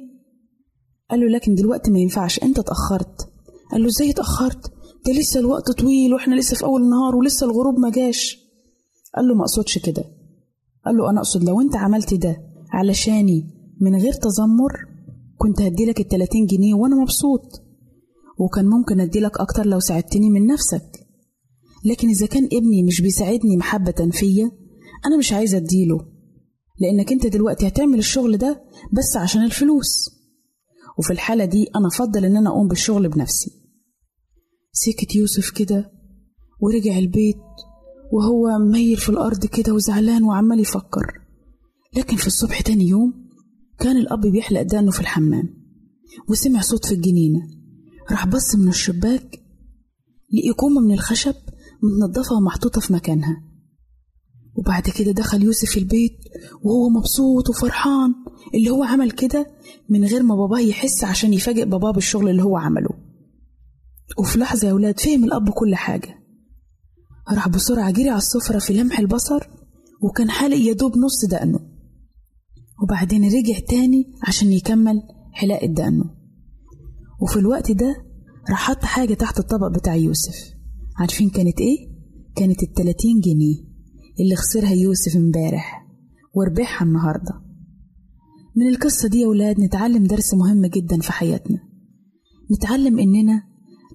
قال 1.09 1.19
له 1.19 1.27
لكن 1.27 1.55
دلوقتي 1.55 1.91
ما 1.91 1.99
ينفعش 1.99 2.43
أنت 2.43 2.59
اتأخرت. 2.59 3.29
قال 3.71 3.81
له 3.81 3.87
إزاي 3.87 4.09
اتأخرت؟ 4.09 4.71
ده 5.05 5.13
لسه 5.13 5.39
الوقت 5.39 5.71
طويل 5.71 6.13
وإحنا 6.13 6.35
لسه 6.35 6.55
في 6.55 6.63
أول 6.63 6.81
النهار 6.81 7.15
ولسه 7.15 7.45
الغروب 7.45 7.79
ما 7.79 7.89
جاش. 7.89 8.37
قال 9.15 9.27
له 9.27 9.35
ما 9.35 9.41
أقصدش 9.41 9.77
كده. 9.77 10.03
قال 10.85 10.97
له 10.97 11.09
أنا 11.09 11.19
أقصد 11.19 11.43
لو 11.43 11.61
أنت 11.61 11.75
عملت 11.75 12.13
ده 12.13 12.37
علشاني 12.71 13.43
من 13.81 13.95
غير 13.95 14.13
تذمر 14.13 14.73
كنت 15.37 15.61
هديلك 15.61 15.99
التلاتين 15.99 16.45
جنيه 16.45 16.73
وأنا 16.73 16.95
مبسوط. 16.95 17.61
وكان 18.39 18.65
ممكن 18.65 18.99
اديلك 18.99 19.39
أكتر 19.39 19.65
لو 19.65 19.79
ساعدتني 19.79 20.29
من 20.29 20.47
نفسك. 20.47 21.04
لكن 21.85 22.09
إذا 22.09 22.25
كان 22.27 22.45
ابني 22.53 22.83
مش 22.83 23.01
بيساعدني 23.01 23.57
محبة 23.57 24.09
فيا 24.11 24.51
أنا 25.05 25.17
مش 25.17 25.33
عايزة 25.33 25.57
أديله 25.57 25.97
لأنك 26.79 27.11
أنت 27.11 27.27
دلوقتي 27.27 27.67
هتعمل 27.67 27.99
الشغل 27.99 28.37
ده 28.37 28.63
بس 28.93 29.17
عشان 29.17 29.43
الفلوس. 29.43 30.09
وفي 30.99 31.13
الحالة 31.13 31.45
دي 31.45 31.67
أنا 31.75 31.87
أفضل 31.87 32.25
إن 32.25 32.37
أنا 32.37 32.49
أقوم 32.49 32.67
بالشغل 32.67 33.09
بنفسي. 33.09 33.51
سكت 34.71 35.15
يوسف 35.15 35.49
كده 35.49 35.91
ورجع 36.61 36.97
البيت 36.97 37.37
وهو 38.11 38.65
ميل 38.71 38.97
في 38.97 39.09
الأرض 39.09 39.45
كده 39.45 39.73
وزعلان 39.73 40.23
وعمال 40.23 40.59
يفكر. 40.59 41.05
لكن 41.97 42.17
في 42.17 42.27
الصبح 42.27 42.61
تاني 42.61 42.87
يوم 42.87 43.13
كان 43.79 43.97
الأب 43.97 44.21
بيحلق 44.21 44.61
دقنه 44.61 44.91
في 44.91 44.99
الحمام 44.99 45.49
وسمع 46.29 46.61
صوت 46.61 46.85
في 46.85 46.91
الجنينة 46.93 47.39
راح 48.11 48.27
بص 48.27 48.55
من 48.55 48.67
الشباك 48.67 49.39
لقي 50.33 50.53
كومة 50.57 50.81
من 50.81 50.93
الخشب 50.93 51.35
متنضفة 51.85 52.35
ومحطوطة 52.35 52.81
في 52.81 52.93
مكانها. 52.93 53.43
وبعد 54.55 54.83
كده 54.83 55.11
دخل 55.11 55.43
يوسف 55.43 55.77
البيت 55.77 56.17
وهو 56.63 56.89
مبسوط 56.89 57.49
وفرحان 57.49 58.13
اللي 58.55 58.69
هو 58.69 58.83
عمل 58.83 59.11
كده 59.11 59.45
من 59.89 60.05
غير 60.05 60.23
ما 60.23 60.35
باباه 60.35 60.59
يحس 60.59 61.03
عشان 61.03 61.33
يفاجئ 61.33 61.65
باباه 61.65 61.91
بالشغل 61.91 62.29
اللي 62.29 62.43
هو 62.43 62.57
عمله. 62.57 62.89
وفي 64.19 64.39
لحظة 64.39 64.67
يا 64.67 64.73
ولاد 64.73 64.99
فهم 64.99 65.23
الأب 65.23 65.49
كل 65.49 65.75
حاجة. 65.75 66.19
راح 67.31 67.47
بسرعة 67.49 67.91
جري 67.91 68.09
على 68.09 68.17
السفرة 68.17 68.59
في 68.59 68.73
لمح 68.73 68.99
البصر 68.99 69.39
وكان 70.01 70.29
حالق 70.29 70.57
يدوب 70.57 70.97
نص 70.97 71.25
دقنه. 71.25 71.59
وبعدين 72.83 73.25
رجع 73.25 73.59
تاني 73.69 74.13
عشان 74.27 74.51
يكمل 74.51 75.01
حلاقة 75.33 75.67
دقنه 75.67 76.03
وفي 77.21 77.39
الوقت 77.39 77.71
ده 77.71 77.95
راح 78.49 78.69
حط 78.71 78.85
حاجة 78.85 79.13
تحت 79.13 79.39
الطبق 79.39 79.67
بتاع 79.67 79.95
يوسف. 79.95 80.54
عارفين 80.97 81.29
كانت 81.29 81.59
إيه؟ 81.61 81.77
كانت 82.35 82.63
التلاتين 82.63 83.19
جنيه 83.19 83.55
اللي 84.19 84.35
خسرها 84.35 84.71
يوسف 84.71 85.15
امبارح 85.15 85.85
وربحها 86.35 86.87
النهاردة. 86.87 87.41
من 88.55 88.67
القصة 88.69 89.09
دي 89.09 89.19
يا 89.21 89.27
ولاد 89.27 89.59
نتعلم 89.59 90.03
درس 90.03 90.33
مهم 90.33 90.65
جدا 90.65 90.99
في 90.99 91.11
حياتنا. 91.11 91.57
نتعلم 92.51 92.99
إننا 92.99 93.43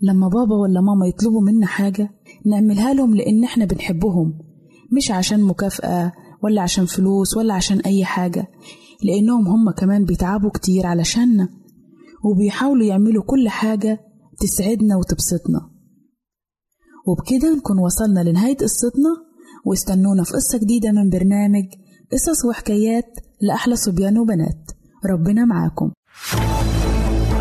لما 0.03 0.29
بابا 0.29 0.55
ولا 0.57 0.81
ماما 0.81 1.07
يطلبوا 1.07 1.41
منا 1.41 1.67
حاجة 1.67 2.11
نعملها 2.47 2.95
لهم 2.95 3.15
لأن 3.15 3.45
إحنا 3.45 3.65
بنحبهم 3.65 4.39
مش 4.97 5.11
عشان 5.11 5.43
مكافأة 5.43 6.13
ولا 6.43 6.63
عشان 6.63 6.87
فلوس 6.87 7.37
ولا 7.37 7.55
عشان 7.55 7.81
أي 7.81 8.05
حاجة 8.05 8.47
لأنهم 9.05 9.49
هم 9.49 9.71
كمان 9.71 10.05
بيتعبوا 10.05 10.51
كتير 10.51 10.87
علشاننا 10.87 11.49
وبيحاولوا 12.25 12.87
يعملوا 12.87 13.23
كل 13.23 13.49
حاجة 13.49 14.01
تسعدنا 14.41 14.97
وتبسطنا. 14.97 15.70
وبكده 17.07 17.57
نكون 17.57 17.79
وصلنا 17.79 18.21
لنهاية 18.21 18.57
قصتنا. 18.57 19.31
واستنونا 19.65 20.25
في 20.25 20.33
قصة 20.33 20.59
جديدة 20.59 20.93
من 20.93 21.11
برنامج 21.11 21.65
قصص 22.13 22.45
وحكايات 22.45 23.19
لأحلى 23.41 23.77
صبيان 23.77 24.19
وبنات. 24.19 24.71
ربنا 25.05 25.45
معاكم. 25.45 25.91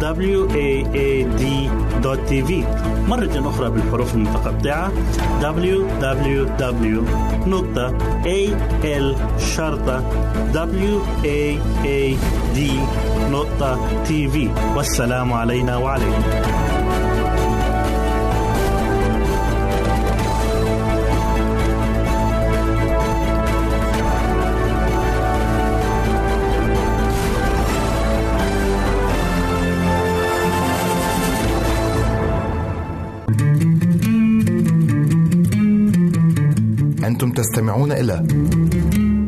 www.al-waad.tv 0.00 2.50
مرة 3.08 3.48
أخرى 3.48 3.70
بالحروف 3.70 4.14
المتقطعة. 4.14 4.92
Www 5.42 7.00
www.al-waad.tv 13.30 14.48
والسلام 14.76 15.32
علينا 15.32 15.76
وعليكم. 15.76 16.69
تستمعون 37.40 37.92
إلى 37.92 38.26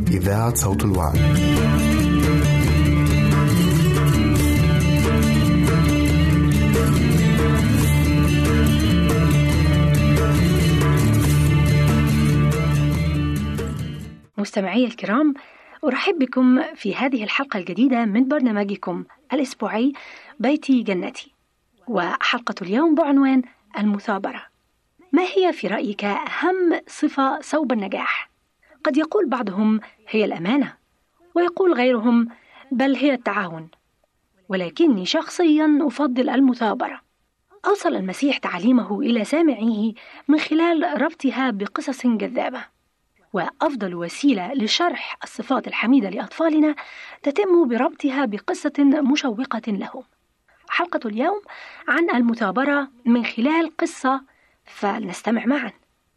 إذاعة 0.08 0.54
صوت 0.54 0.84
الوعد. 0.84 1.16
مستمعي 14.38 14.84
الكرام 14.84 15.34
أرحب 15.84 16.18
بكم 16.18 16.62
في 16.74 16.94
هذه 16.94 17.24
الحلقة 17.24 17.58
الجديدة 17.58 18.04
من 18.04 18.28
برنامجكم 18.28 19.04
الأسبوعي 19.32 19.92
بيتي 20.40 20.82
جنتي 20.82 21.32
وحلقة 21.88 22.54
اليوم 22.62 22.94
بعنوان 22.94 23.42
المثابرة 23.78 24.51
ما 25.12 25.22
هي 25.22 25.52
في 25.52 25.66
رأيك 25.66 26.04
أهم 26.04 26.80
صفة 26.86 27.40
صوب 27.40 27.72
النجاح؟ 27.72 28.30
قد 28.84 28.96
يقول 28.96 29.28
بعضهم 29.28 29.80
هي 30.08 30.24
الأمانة 30.24 30.74
ويقول 31.34 31.74
غيرهم 31.74 32.28
بل 32.70 32.96
هي 32.96 33.12
التعاون. 33.12 33.68
ولكني 34.48 35.06
شخصيا 35.06 35.78
أفضل 35.82 36.28
المثابرة. 36.28 37.00
أوصل 37.66 37.96
المسيح 37.96 38.38
تعليمه 38.38 39.00
إلى 39.00 39.24
سامعيه 39.24 39.92
من 40.28 40.38
خلال 40.38 41.02
ربطها 41.02 41.50
بقصص 41.50 42.06
جذابة. 42.06 42.64
وأفضل 43.32 43.94
وسيلة 43.94 44.52
لشرح 44.54 45.18
الصفات 45.24 45.66
الحميدة 45.68 46.10
لأطفالنا 46.10 46.74
تتم 47.22 47.68
بربطها 47.68 48.24
بقصة 48.24 48.72
مشوقة 48.78 49.62
لهم. 49.72 50.02
حلقة 50.68 51.08
اليوم 51.08 51.40
عن 51.88 52.10
المثابرة 52.10 52.88
من 53.04 53.24
خلال 53.24 53.76
قصة 53.76 54.31
فلنستمع 54.64 55.46
معا. 55.46 55.72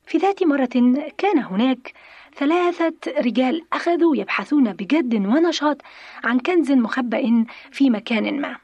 في 0.08 0.18
ذات 0.18 0.44
مرة 0.44 0.70
كان 1.18 1.40
هناك 1.40 1.94
ثلاثة 2.36 2.94
رجال 3.08 3.62
أخذوا 3.74 4.18
يبحثون 4.18 4.74
بجد 4.74 5.16
ونشاط 5.16 5.82
عن 6.24 6.40
كنز 6.40 6.72
مخبأ 6.72 7.46
في 7.72 7.90
مكان 7.90 8.42
ما. 8.42 8.58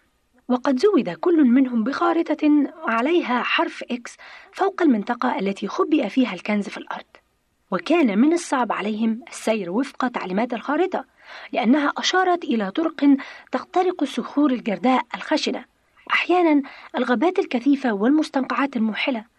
وقد 0.47 0.79
زود 0.79 1.09
كل 1.09 1.43
منهم 1.43 1.83
بخارطة 1.83 2.71
عليها 2.83 3.43
حرف 3.43 3.83
إكس 3.91 4.17
فوق 4.53 4.81
المنطقة 4.81 5.39
التي 5.39 5.67
خبئ 5.67 6.09
فيها 6.09 6.33
الكنز 6.33 6.69
في 6.69 6.77
الأرض. 6.77 7.05
وكان 7.71 8.19
من 8.19 8.33
الصعب 8.33 8.71
عليهم 8.71 9.21
السير 9.29 9.71
وفق 9.71 10.07
تعليمات 10.07 10.53
الخارطة 10.53 11.05
لأنها 11.51 11.93
أشارت 11.97 12.43
إلى 12.43 12.71
طرق 12.71 13.15
تخترق 13.51 14.01
الصخور 14.01 14.51
الجرداء 14.51 15.01
الخشنة. 15.15 15.65
أحيانا 16.13 16.61
الغابات 16.97 17.39
الكثيفة 17.39 17.93
والمستنقعات 17.93 18.75
الموحلة. 18.75 19.30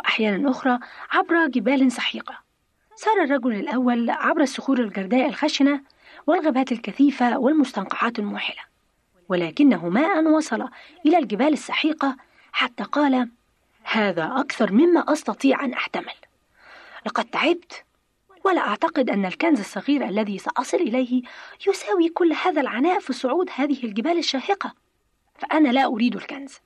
وأحيانا 0.00 0.50
أخرى 0.50 0.78
عبر 1.10 1.46
جبال 1.46 1.92
سحيقة. 1.92 2.38
سار 2.96 3.24
الرجل 3.24 3.54
الأول 3.54 4.10
عبر 4.10 4.40
الصخور 4.42 4.80
الجرداء 4.80 5.28
الخشنة 5.28 5.80
والغابات 6.26 6.72
الكثيفة 6.72 7.38
والمستنقعات 7.38 8.18
الموحلة 8.18 8.62
ولكنه 9.28 9.88
ما 9.88 10.00
أن 10.00 10.26
وصل 10.26 10.68
إلى 11.06 11.18
الجبال 11.18 11.52
السحيقة 11.52 12.16
حتى 12.52 12.84
قال 12.84 13.28
هذا 13.84 14.32
أكثر 14.36 14.72
مما 14.72 15.12
أستطيع 15.12 15.64
أن 15.64 15.72
أحتمل. 15.72 16.14
لقد 17.06 17.24
تعبت 17.24 17.84
ولا 18.44 18.60
أعتقد 18.60 19.10
أن 19.10 19.26
الكنز 19.26 19.58
الصغير 19.60 20.08
الذي 20.08 20.38
سأصل 20.38 20.76
إليه 20.76 21.22
يساوي 21.68 22.08
كل 22.08 22.32
هذا 22.32 22.60
العناء 22.60 23.00
في 23.00 23.12
صعود 23.12 23.50
هذه 23.54 23.84
الجبال 23.84 24.18
الشاهقة 24.18 24.74
فأنا 25.38 25.68
لا 25.68 25.84
أريد 25.84 26.16
الكنز 26.16 26.58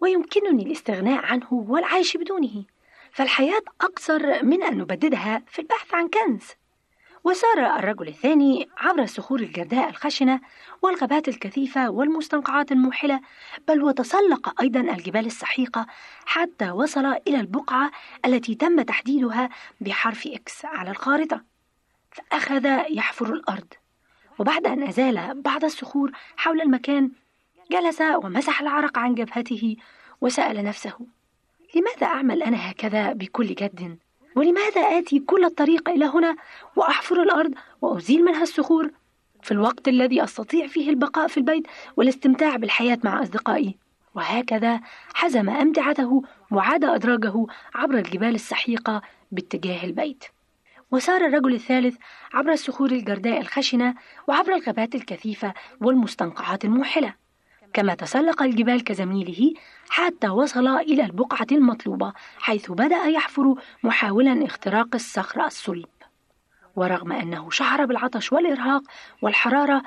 ويمكنني 0.00 0.62
الاستغناء 0.62 1.24
عنه 1.24 1.46
والعيش 1.52 2.16
بدونه. 2.16 2.64
فالحياة 3.12 3.62
أقصر 3.80 4.44
من 4.44 4.62
أن 4.62 4.78
نبددها 4.78 5.42
في 5.46 5.58
البحث 5.58 5.94
عن 5.94 6.08
كنز. 6.08 6.44
وسار 7.24 7.78
الرجل 7.78 8.08
الثاني 8.08 8.68
عبر 8.78 9.02
الصخور 9.02 9.40
الجرداء 9.40 9.88
الخشنة 9.88 10.40
والغابات 10.82 11.28
الكثيفة 11.28 11.90
والمستنقعات 11.90 12.72
الموحلة 12.72 13.20
بل 13.68 13.82
وتسلق 13.82 14.60
أيضا 14.60 14.80
الجبال 14.80 15.26
السحيقة 15.26 15.86
حتى 16.26 16.70
وصل 16.70 17.06
إلى 17.06 17.40
البقعة 17.40 17.90
التي 18.24 18.54
تم 18.54 18.82
تحديدها 18.82 19.48
بحرف 19.80 20.26
إكس 20.26 20.64
على 20.64 20.90
الخارطة. 20.90 21.44
فأخذ 22.10 22.64
يحفر 22.90 23.32
الأرض. 23.32 23.74
وبعد 24.38 24.66
أن 24.66 24.82
أزال 24.82 25.42
بعض 25.42 25.64
الصخور 25.64 26.12
حول 26.36 26.60
المكان 26.60 27.10
جلس 27.70 28.00
ومسح 28.00 28.60
العرق 28.60 28.98
عن 28.98 29.14
جبهته 29.14 29.76
وسأل 30.20 30.64
نفسه 30.64 31.06
لماذا 31.74 32.06
أعمل 32.06 32.42
أنا 32.42 32.70
هكذا 32.70 33.12
بكل 33.12 33.46
جد؟ 33.46 33.98
ولماذا 34.36 34.80
آتي 34.80 35.18
كل 35.18 35.44
الطريق 35.44 35.88
إلى 35.88 36.04
هنا 36.04 36.36
وأحفر 36.76 37.22
الأرض 37.22 37.54
وأزيل 37.82 38.24
منها 38.24 38.42
الصخور 38.42 38.90
في 39.42 39.50
الوقت 39.50 39.88
الذي 39.88 40.24
أستطيع 40.24 40.66
فيه 40.66 40.90
البقاء 40.90 41.28
في 41.28 41.36
البيت 41.36 41.66
والاستمتاع 41.96 42.56
بالحياة 42.56 42.98
مع 43.04 43.22
أصدقائي؟ 43.22 43.76
وهكذا 44.14 44.80
حزم 45.14 45.50
أمتعته 45.50 46.22
وعاد 46.50 46.84
أدراجه 46.84 47.46
عبر 47.74 47.94
الجبال 47.98 48.34
السحيقة 48.34 49.02
باتجاه 49.32 49.84
البيت. 49.84 50.24
وسار 50.90 51.26
الرجل 51.26 51.54
الثالث 51.54 51.96
عبر 52.34 52.52
الصخور 52.52 52.90
الجرداء 52.90 53.40
الخشنة 53.40 53.94
وعبر 54.28 54.54
الغابات 54.54 54.94
الكثيفة 54.94 55.54
والمستنقعات 55.80 56.64
الموحلة. 56.64 57.14
كما 57.72 57.94
تسلق 57.94 58.42
الجبال 58.42 58.84
كزميله 58.84 59.52
حتى 59.90 60.28
وصل 60.28 60.68
إلى 60.68 61.04
البقعة 61.04 61.46
المطلوبة 61.52 62.12
حيث 62.38 62.70
بدأ 62.70 63.04
يحفر 63.04 63.54
محاولا 63.82 64.44
اختراق 64.44 64.88
الصخر 64.94 65.44
الصلب 65.44 65.88
ورغم 66.76 67.12
أنه 67.12 67.50
شعر 67.50 67.84
بالعطش 67.84 68.32
والإرهاق 68.32 68.82
والحرارة 69.22 69.82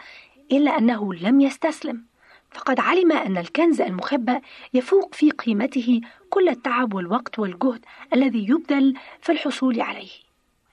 إلا 0.52 0.78
أنه 0.78 1.14
لم 1.14 1.42
يستسلم 1.42 2.04
فقد 2.52 2.80
علم 2.80 3.12
أن 3.12 3.38
الكنز 3.38 3.82
المخبأ 3.82 4.42
يفوق 4.74 5.14
في 5.16 5.32
قيمته 5.32 6.02
كل 6.30 6.50
التعب 6.50 6.94
والوقت 6.94 7.40
والجهد 7.40 7.86
الذي 8.14 8.48
يبذل 8.50 8.94
في 9.22 9.32
الحصول 9.32 9.82
عليه. 9.82 10.10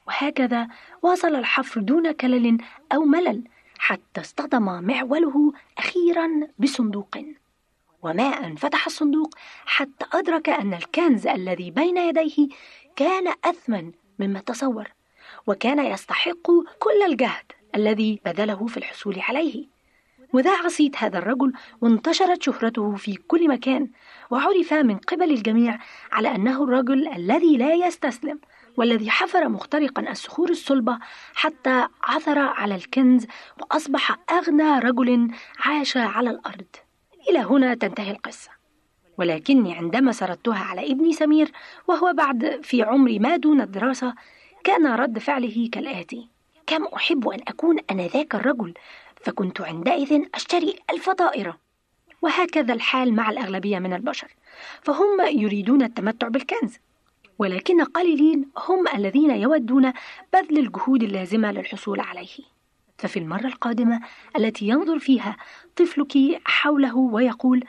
وهكذا 0.06 0.68
واصل 1.02 1.34
الحفر 1.34 1.80
دون 1.80 2.12
كلل 2.12 2.58
أو 2.92 3.04
ملل 3.04 3.44
حتى 3.80 4.20
اصطدم 4.20 4.84
معوله 4.84 5.52
أخيرا 5.78 6.28
بصندوق. 6.58 7.18
وما 8.02 8.22
أن 8.22 8.56
فتح 8.56 8.86
الصندوق 8.86 9.34
حتى 9.66 10.06
أدرك 10.12 10.48
أن 10.48 10.74
الكنز 10.74 11.26
الذي 11.26 11.70
بين 11.70 11.96
يديه 11.96 12.48
كان 12.96 13.34
أثمن 13.44 13.92
مما 14.18 14.40
تصور 14.40 14.88
وكان 15.46 15.78
يستحق 15.78 16.46
كل 16.78 17.02
الجهد 17.06 17.52
الذي 17.74 18.20
بذله 18.24 18.66
في 18.66 18.76
الحصول 18.76 19.20
عليه. 19.20 19.66
وذاع 20.32 20.68
صيت 20.68 20.96
هذا 20.96 21.18
الرجل 21.18 21.52
وانتشرت 21.80 22.42
شهرته 22.42 22.96
في 22.96 23.14
كل 23.14 23.48
مكان 23.48 23.88
وعرف 24.30 24.72
من 24.72 24.96
قبل 24.96 25.30
الجميع 25.30 25.78
على 26.12 26.34
أنه 26.34 26.64
الرجل 26.64 27.08
الذي 27.08 27.56
لا 27.56 27.74
يستسلم. 27.74 28.40
والذي 28.80 29.10
حفر 29.10 29.48
مخترقا 29.48 30.10
الصخور 30.10 30.50
الصلبة 30.50 30.98
حتى 31.34 31.86
عثر 32.02 32.38
على 32.38 32.74
الكنز 32.74 33.26
وأصبح 33.60 34.18
أغنى 34.30 34.78
رجل 34.78 35.30
عاش 35.58 35.96
على 35.96 36.30
الأرض. 36.30 36.66
إلى 37.30 37.38
هنا 37.38 37.74
تنتهي 37.74 38.10
القصة. 38.10 38.50
ولكني 39.18 39.74
عندما 39.74 40.12
سردتها 40.12 40.58
على 40.58 40.92
ابني 40.92 41.12
سمير 41.12 41.52
وهو 41.88 42.12
بعد 42.12 42.60
في 42.62 42.82
عمر 42.82 43.18
ما 43.18 43.36
دون 43.36 43.60
الدراسة 43.60 44.14
كان 44.64 44.86
رد 44.86 45.18
فعله 45.18 45.68
كالآتي. 45.72 46.28
كم 46.66 46.84
أحب 46.84 47.28
أن 47.28 47.40
أكون 47.48 47.76
أنا 47.90 48.06
ذاك 48.06 48.34
الرجل 48.34 48.74
فكنت 49.24 49.60
عندئذ 49.60 50.24
أشتري 50.34 50.76
ألف 50.90 51.10
طائرة 51.10 51.58
وهكذا 52.22 52.74
الحال 52.74 53.14
مع 53.14 53.30
الأغلبية 53.30 53.78
من 53.78 53.92
البشر. 53.92 54.28
فهم 54.82 55.20
يريدون 55.20 55.82
التمتع 55.82 56.28
بالكنز. 56.28 56.78
ولكن 57.41 57.84
قليلين 57.84 58.47
هم 58.68 58.88
الذين 58.88 59.30
يودون 59.30 59.93
بذل 60.32 60.59
الجهود 60.59 61.03
اللازمة 61.03 61.53
للحصول 61.53 62.01
عليه. 62.01 62.28
ففي 62.99 63.18
المرة 63.18 63.47
القادمة 63.47 64.01
التي 64.38 64.68
ينظر 64.68 64.99
فيها 64.99 65.36
طفلك 65.76 66.41
حوله 66.45 66.97
ويقول 66.97 67.64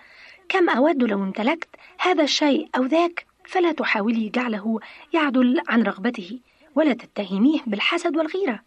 كم 0.49 0.69
أود 0.69 1.03
لو 1.03 1.23
امتلكت 1.23 1.69
هذا 1.99 2.23
الشيء 2.23 2.69
أو 2.77 2.83
ذاك 2.85 3.25
فلا 3.45 3.71
تحاولي 3.71 4.29
جعله 4.29 4.79
يعدل 5.13 5.61
عن 5.67 5.83
رغبته 5.83 6.39
ولا 6.75 6.93
تتهميه 6.93 7.59
بالحسد 7.67 8.17
والغيرة 8.17 8.59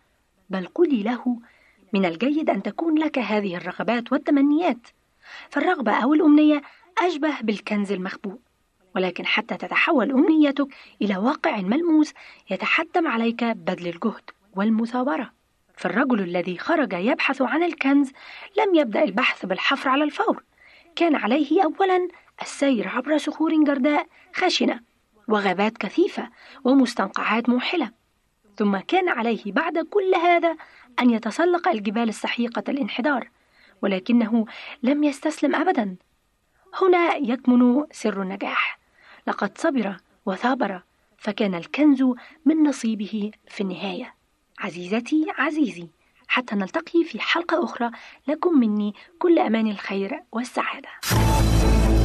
بل 0.51 0.67
قولي 0.67 1.03
له 1.03 1.39
من 1.93 2.05
الجيد 2.05 2.51
أن 2.51 2.63
تكون 2.63 2.99
لك 2.99 3.19
هذه 3.19 3.57
الرغبات 3.57 4.13
والتمنيات 4.13 4.89
فالرغبة 5.51 5.93
أو 5.93 6.15
الأمنية 6.15 6.63
أشبه 6.99 7.41
بالكنز 7.41 7.93
المخبوء. 7.93 8.39
ولكن 8.95 9.27
حتى 9.27 9.57
تتحول 9.57 10.11
أمنيتك 10.11 10.69
إلى 11.03 11.17
واقع 11.17 11.57
ملموس 11.61 12.13
يتحتم 12.51 13.07
عليك 13.07 13.45
بذل 13.45 13.87
الجهد 13.87 14.31
والمثابرة. 14.57 15.31
فالرجل 15.77 16.21
الذي 16.21 16.59
خرج 16.59 16.93
يبحث 16.93 17.43
عن 17.43 17.63
الكنز 17.63 18.13
لم 18.59 18.75
يبدأ 18.75 19.03
البحث 19.03 19.47
بالحفر 19.47 19.89
على 19.89 20.05
الفور. 20.05 20.43
كان 20.97 21.15
عليه 21.15 21.63
أولا 21.65 22.09
السير 22.43 22.89
عبر 22.89 23.19
صخور 23.19 23.65
جرداء 23.65 24.07
خشنة 24.35 24.81
وغابات 25.29 25.79
كثيفة 25.79 26.29
ومستنقعات 26.65 27.49
موحلة. 27.49 27.91
ثم 28.57 28.77
كان 28.77 29.09
عليه 29.09 29.53
بعد 29.53 29.79
كل 29.79 30.15
هذا 30.15 30.57
أن 31.01 31.11
يتسلق 31.11 31.69
الجبال 31.69 32.09
السحيقة 32.09 32.65
الانحدار 32.69 33.29
ولكنه 33.83 34.47
لم 34.83 35.05
يستسلم 35.05 35.55
أبدا. 35.55 35.97
هنا 36.83 37.17
يكمن 37.17 37.85
سر 37.91 38.23
النجاح. 38.23 38.84
لقد 39.27 39.59
صبر 39.59 39.97
وثابر 40.27 40.83
فكان 41.19 41.55
الكنز 41.55 42.03
من 42.45 42.63
نصيبه 42.63 43.31
في 43.49 43.61
النهاية. 43.61 44.15
عزيزتي 44.59 45.27
عزيزي 45.39 45.89
حتى 46.29 46.55
نلتقي 46.55 47.05
في 47.05 47.21
حلقة 47.21 47.65
أخرى. 47.65 47.91
لكم 48.29 48.59
مني 48.59 48.95
كل 49.19 49.39
أمان 49.39 49.67
الخير 49.67 50.23
والسعادة. 50.33 50.89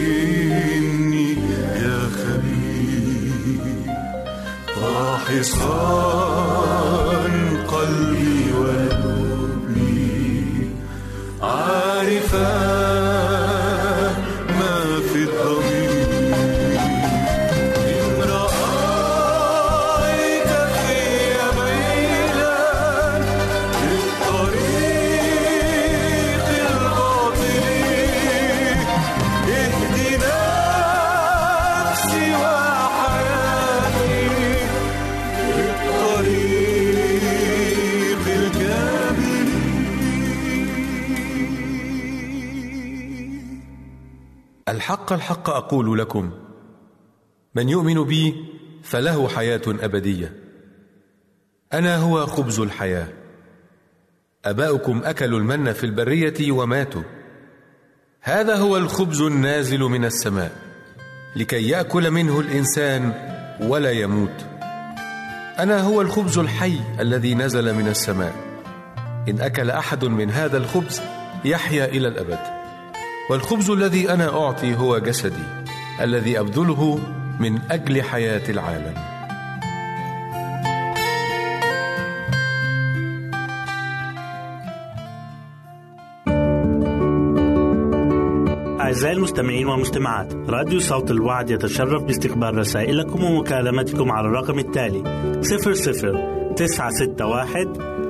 وامتحني 0.00 1.32
يا 1.82 1.98
خبير 2.16 3.60
فاحصا 4.74 5.70
قلبي 5.80 6.09
أقول 45.70 45.98
لكم 45.98 46.30
من 47.54 47.68
يؤمن 47.68 48.04
بي 48.04 48.44
فله 48.82 49.28
حياة 49.28 49.60
أبدية. 49.68 50.32
أنا 51.72 51.96
هو 51.96 52.26
خبز 52.26 52.60
الحياة. 52.60 53.08
أباؤكم 54.44 55.00
أكلوا 55.04 55.38
المن 55.38 55.72
في 55.72 55.84
البرية 55.84 56.52
وماتوا. 56.52 57.02
هذا 58.20 58.56
هو 58.56 58.76
الخبز 58.76 59.20
النازل 59.20 59.80
من 59.80 60.04
السماء 60.04 60.56
لكي 61.36 61.68
يأكل 61.68 62.10
منه 62.10 62.40
الإنسان 62.40 63.12
ولا 63.60 63.90
يموت. 63.90 64.46
أنا 65.58 65.80
هو 65.80 66.00
الخبز 66.00 66.38
الحي 66.38 66.80
الذي 67.00 67.34
نزل 67.34 67.74
من 67.74 67.88
السماء. 67.88 68.34
إن 69.28 69.40
أكل 69.40 69.70
أحد 69.70 70.04
من 70.04 70.30
هذا 70.30 70.56
الخبز 70.58 71.00
يحيا 71.44 71.84
إلى 71.84 72.08
الأبد. 72.08 72.38
والخبز 73.30 73.70
الذي 73.70 74.10
أنا 74.10 74.28
أعطي 74.28 74.74
هو 74.74 74.98
جسدي. 74.98 75.59
الذي 76.00 76.40
أبذله 76.40 76.98
من 77.40 77.58
أجل 77.70 78.02
حياة 78.02 78.50
العالم. 78.50 78.94
أعزائي 88.80 89.16
المستمعين 89.16 89.66
والمستمعات 89.66 90.34
راديو 90.34 90.80
صوت 90.80 91.10
الوعد 91.10 91.50
يتشرف 91.50 92.02
باستقبال 92.02 92.58
رسائلكم 92.58 93.24
ومكالمتكم 93.24 94.12
على 94.12 94.26
الرقم 94.26 94.58
التالي 94.58 95.02
00 95.40 96.54
961 96.56 98.09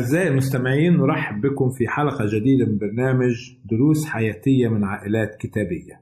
أعزائي 0.00 0.28
المستمعين 0.28 0.96
نرحب 0.96 1.40
بكم 1.40 1.70
في 1.70 1.88
حلقة 1.88 2.24
جديدة 2.26 2.66
من 2.66 2.78
برنامج 2.78 3.56
دروس 3.64 4.06
حياتية 4.06 4.68
من 4.68 4.84
عائلات 4.84 5.36
كتابية. 5.36 6.00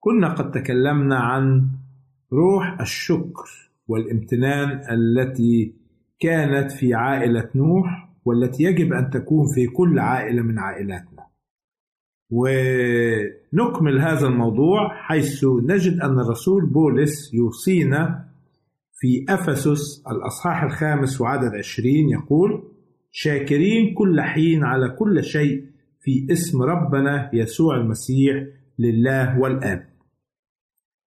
كنا 0.00 0.28
قد 0.28 0.50
تكلمنا 0.50 1.18
عن 1.18 1.68
روح 2.32 2.80
الشكر 2.80 3.70
والامتنان 3.88 4.80
التي 4.90 5.74
كانت 6.20 6.72
في 6.72 6.94
عائلة 6.94 7.48
نوح 7.54 8.08
والتي 8.24 8.62
يجب 8.62 8.92
أن 8.92 9.10
تكون 9.10 9.46
في 9.54 9.66
كل 9.66 9.98
عائلة 9.98 10.42
من 10.42 10.58
عائلاتنا. 10.58 11.26
ونكمل 12.30 14.00
هذا 14.00 14.26
الموضوع 14.26 14.94
حيث 14.94 15.44
نجد 15.44 16.00
أن 16.00 16.18
الرسول 16.20 16.66
بولس 16.66 17.34
يوصينا 17.34 18.28
في 18.94 19.24
أفسس 19.28 20.02
الأصحاح 20.10 20.62
الخامس 20.62 21.20
وعدد 21.20 21.54
عشرين 21.54 22.08
يقول 22.08 22.71
شاكرين 23.12 23.94
كل 23.94 24.20
حين 24.20 24.64
على 24.64 24.88
كل 24.88 25.24
شيء 25.24 25.64
في 26.00 26.26
اسم 26.32 26.62
ربنا 26.62 27.30
يسوع 27.32 27.76
المسيح 27.76 28.44
لله 28.78 29.38
والآب 29.38 29.92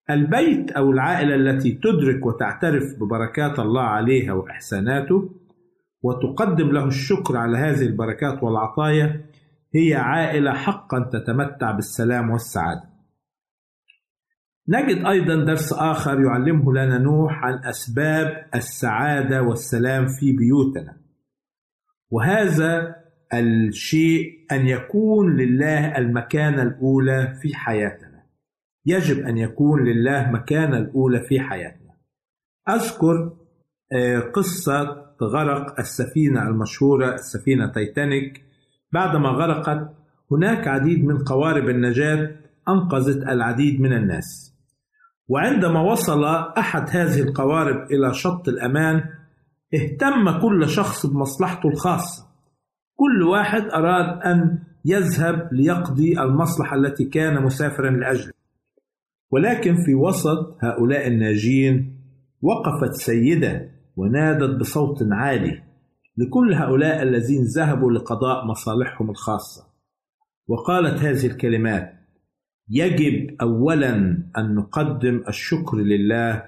البيت 0.09 0.71
أو 0.71 0.91
العائلة 0.91 1.35
التي 1.35 1.71
تدرك 1.71 2.25
وتعترف 2.25 2.83
ببركات 2.99 3.59
الله 3.59 3.81
عليها 3.81 4.33
وإحساناته 4.33 5.29
وتقدم 6.01 6.71
له 6.71 6.85
الشكر 6.87 7.37
على 7.37 7.57
هذه 7.57 7.85
البركات 7.85 8.43
والعطايا 8.43 9.25
هي 9.75 9.95
عائلة 9.95 10.53
حقا 10.53 11.09
تتمتع 11.13 11.71
بالسلام 11.71 12.29
والسعادة. 12.29 12.89
نجد 14.69 15.05
أيضا 15.05 15.45
درس 15.45 15.73
آخر 15.73 16.21
يعلمه 16.21 16.73
لنا 16.73 16.97
نوح 16.97 17.43
عن 17.43 17.59
أسباب 17.63 18.45
السعادة 18.55 19.41
والسلام 19.41 20.05
في 20.07 20.31
بيوتنا. 20.31 21.04
وهذا 22.11 22.95
الشيء 23.33 24.45
أن 24.51 24.67
يكون 24.67 25.37
لله 25.37 25.97
المكانة 25.97 26.61
الأولى 26.61 27.33
في 27.41 27.55
حياتنا. 27.55 28.23
يجب 28.85 29.25
أن 29.25 29.37
يكون 29.37 29.83
لله 29.83 30.31
مكانة 30.31 30.77
الأولى 30.77 31.19
في 31.19 31.39
حياتنا. 31.39 31.91
أذكر 32.69 33.33
قصة 34.33 35.05
غرق 35.23 35.79
السفينة 35.79 36.47
المشهورة 36.47 37.13
السفينة 37.13 37.71
تايتانيك 37.71 38.41
بعدما 38.91 39.29
غرقت 39.29 39.95
هناك 40.31 40.67
عديد 40.67 41.05
من 41.05 41.23
قوارب 41.23 41.69
النجاة 41.69 42.31
أنقذت 42.69 43.27
العديد 43.27 43.81
من 43.81 43.93
الناس 43.93 44.55
وعندما 45.27 45.81
وصل 45.81 46.25
أحد 46.57 46.89
هذه 46.89 47.21
القوارب 47.21 47.91
إلى 47.91 48.13
شط 48.13 48.47
الأمان 48.47 49.03
اهتم 49.75 50.41
كل 50.41 50.69
شخص 50.69 51.05
بمصلحته 51.05 51.69
الخاصة. 51.69 52.25
كل 52.95 53.23
واحد 53.23 53.61
أراد 53.61 54.21
أن 54.21 54.59
يذهب 54.85 55.49
ليقضي 55.53 56.19
المصلحة 56.19 56.75
التي 56.75 57.05
كان 57.05 57.43
مسافرا 57.43 57.89
لأجلها 57.89 58.31
ولكن 59.31 59.75
في 59.85 59.95
وسط 59.95 60.57
هؤلاء 60.63 61.07
الناجين 61.07 62.01
وقفت 62.41 62.93
سيدة 62.93 63.69
ونادت 63.95 64.59
بصوت 64.59 64.97
عالي 65.11 65.63
لكل 66.17 66.53
هؤلاء 66.53 67.03
الذين 67.03 67.43
ذهبوا 67.43 67.91
لقضاء 67.91 68.45
مصالحهم 68.45 69.09
الخاصة. 69.09 69.63
وقالت 70.47 70.99
هذه 70.99 71.25
الكلمات 71.25 71.93
يجب 72.69 73.35
أولا 73.41 73.93
أن 74.37 74.55
نقدم 74.55 75.23
الشكر 75.27 75.77
لله 75.77 76.43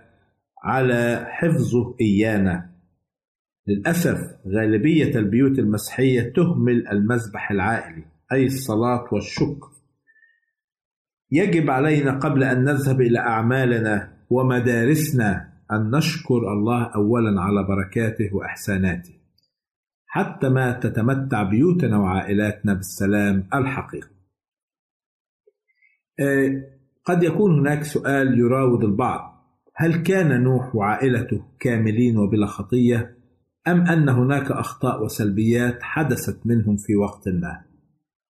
على 0.63 1.25
حفظه 1.29 1.95
إيانا 2.01 2.69
للأسف 3.67 4.17
غالبية 4.47 5.15
البيوت 5.19 5.59
المسيحية 5.59 6.33
تهمل 6.35 6.87
المذبح 6.87 7.51
العائلي 7.51 8.05
أي 8.31 8.45
الصلاة 8.45 9.05
والشكر 9.11 9.67
يجب 11.31 11.69
علينا 11.69 12.19
قبل 12.19 12.43
أن 12.43 12.63
نذهب 12.63 13.01
إلى 13.01 13.19
أعمالنا 13.19 14.17
ومدارسنا 14.29 15.53
أن 15.71 15.91
نشكر 15.91 16.53
الله 16.53 16.91
أولا 16.95 17.41
على 17.41 17.63
بركاته 17.63 18.35
وإحساناته 18.35 19.13
حتى 20.05 20.49
ما 20.49 20.71
تتمتع 20.71 21.43
بيوتنا 21.43 21.97
وعائلاتنا 21.97 22.73
بالسلام 22.73 23.47
الحقيقي. 23.53 24.17
قد 27.05 27.23
يكون 27.23 27.59
هناك 27.59 27.83
سؤال 27.83 28.39
يراود 28.39 28.83
البعض: 28.83 29.37
هل 29.75 30.03
كان 30.03 30.43
نوح 30.43 30.75
وعائلته 30.75 31.45
كاملين 31.59 32.17
وبلا 32.17 32.45
خطية؟ 32.45 33.16
أم 33.67 33.81
أن 33.81 34.09
هناك 34.09 34.51
أخطاء 34.51 35.03
وسلبيات 35.03 35.83
حدثت 35.83 36.39
منهم 36.45 36.77
في 36.77 36.95
وقت 36.95 37.27
ما؟ 37.27 37.65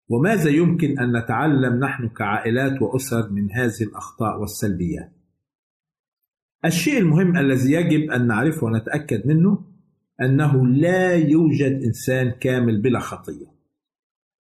وماذا 0.09 0.49
يمكن 0.49 0.99
أن 0.99 1.17
نتعلم 1.17 1.79
نحن 1.79 2.09
كعائلات 2.09 2.81
وأسر 2.81 3.29
من 3.29 3.51
هذه 3.51 3.81
الأخطاء 3.81 4.39
والسلبيات؟ 4.39 5.11
الشيء 6.65 6.99
المهم 6.99 7.37
الذي 7.37 7.71
يجب 7.71 8.11
أن 8.11 8.27
نعرفه 8.27 8.65
ونتأكد 8.65 9.27
منه 9.27 9.65
أنه 10.21 10.67
لا 10.67 11.13
يوجد 11.13 11.83
إنسان 11.83 12.31
كامل 12.31 12.81
بلا 12.81 12.99
خطية. 12.99 13.57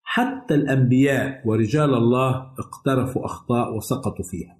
حتى 0.03 0.55
الأنبياء 0.55 1.47
ورجال 1.47 1.93
الله 1.93 2.53
اقترفوا 2.59 3.25
أخطاء 3.25 3.75
وسقطوا 3.77 4.25
فيها. 4.31 4.57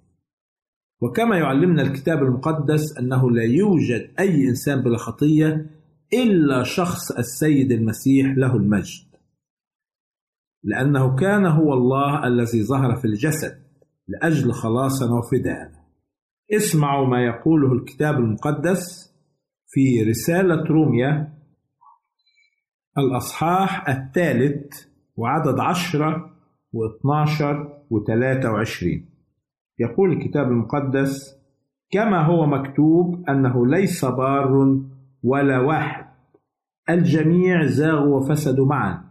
وكما 1.00 1.38
يعلمنا 1.38 1.82
الكتاب 1.82 2.22
المقدس 2.22 2.98
أنه 2.98 3.30
لا 3.30 3.42
يوجد 3.42 4.10
أي 4.18 4.48
إنسان 4.48 4.82
بلا 4.82 4.96
خطية 4.96 5.75
إلا 6.12 6.62
شخص 6.62 7.10
السيد 7.10 7.72
المسيح 7.72 8.36
له 8.36 8.56
المجد. 8.56 9.06
لأنه 10.62 11.16
كان 11.16 11.46
هو 11.46 11.72
الله 11.72 12.26
الذي 12.26 12.62
ظهر 12.62 12.96
في 12.96 13.04
الجسد 13.04 13.62
لأجل 14.08 14.52
خلاصنا 14.52 15.14
وفداءنا. 15.14 15.86
اسمعوا 16.50 17.06
ما 17.06 17.24
يقوله 17.24 17.72
الكتاب 17.72 18.14
المقدس 18.14 19.12
في 19.66 20.02
رسالة 20.02 20.64
روميا 20.64 21.32
الأصحاح 22.98 23.88
الثالث 23.88 24.86
وعدد 25.16 25.60
عشرة 25.60 26.30
واثناشر 26.72 27.82
وثلاثة 27.90 28.50
وعشرين 28.52 29.10
يقول 29.78 30.12
الكتاب 30.12 30.46
المقدس 30.46 31.36
كما 31.90 32.26
هو 32.26 32.46
مكتوب 32.46 33.24
أنه 33.28 33.66
ليس 33.66 34.04
بار 34.04 34.80
ولا 35.26 35.58
واحد. 35.58 36.06
الجميع 36.90 37.66
زاغوا 37.66 38.16
وفسدوا 38.16 38.66
معا. 38.66 39.04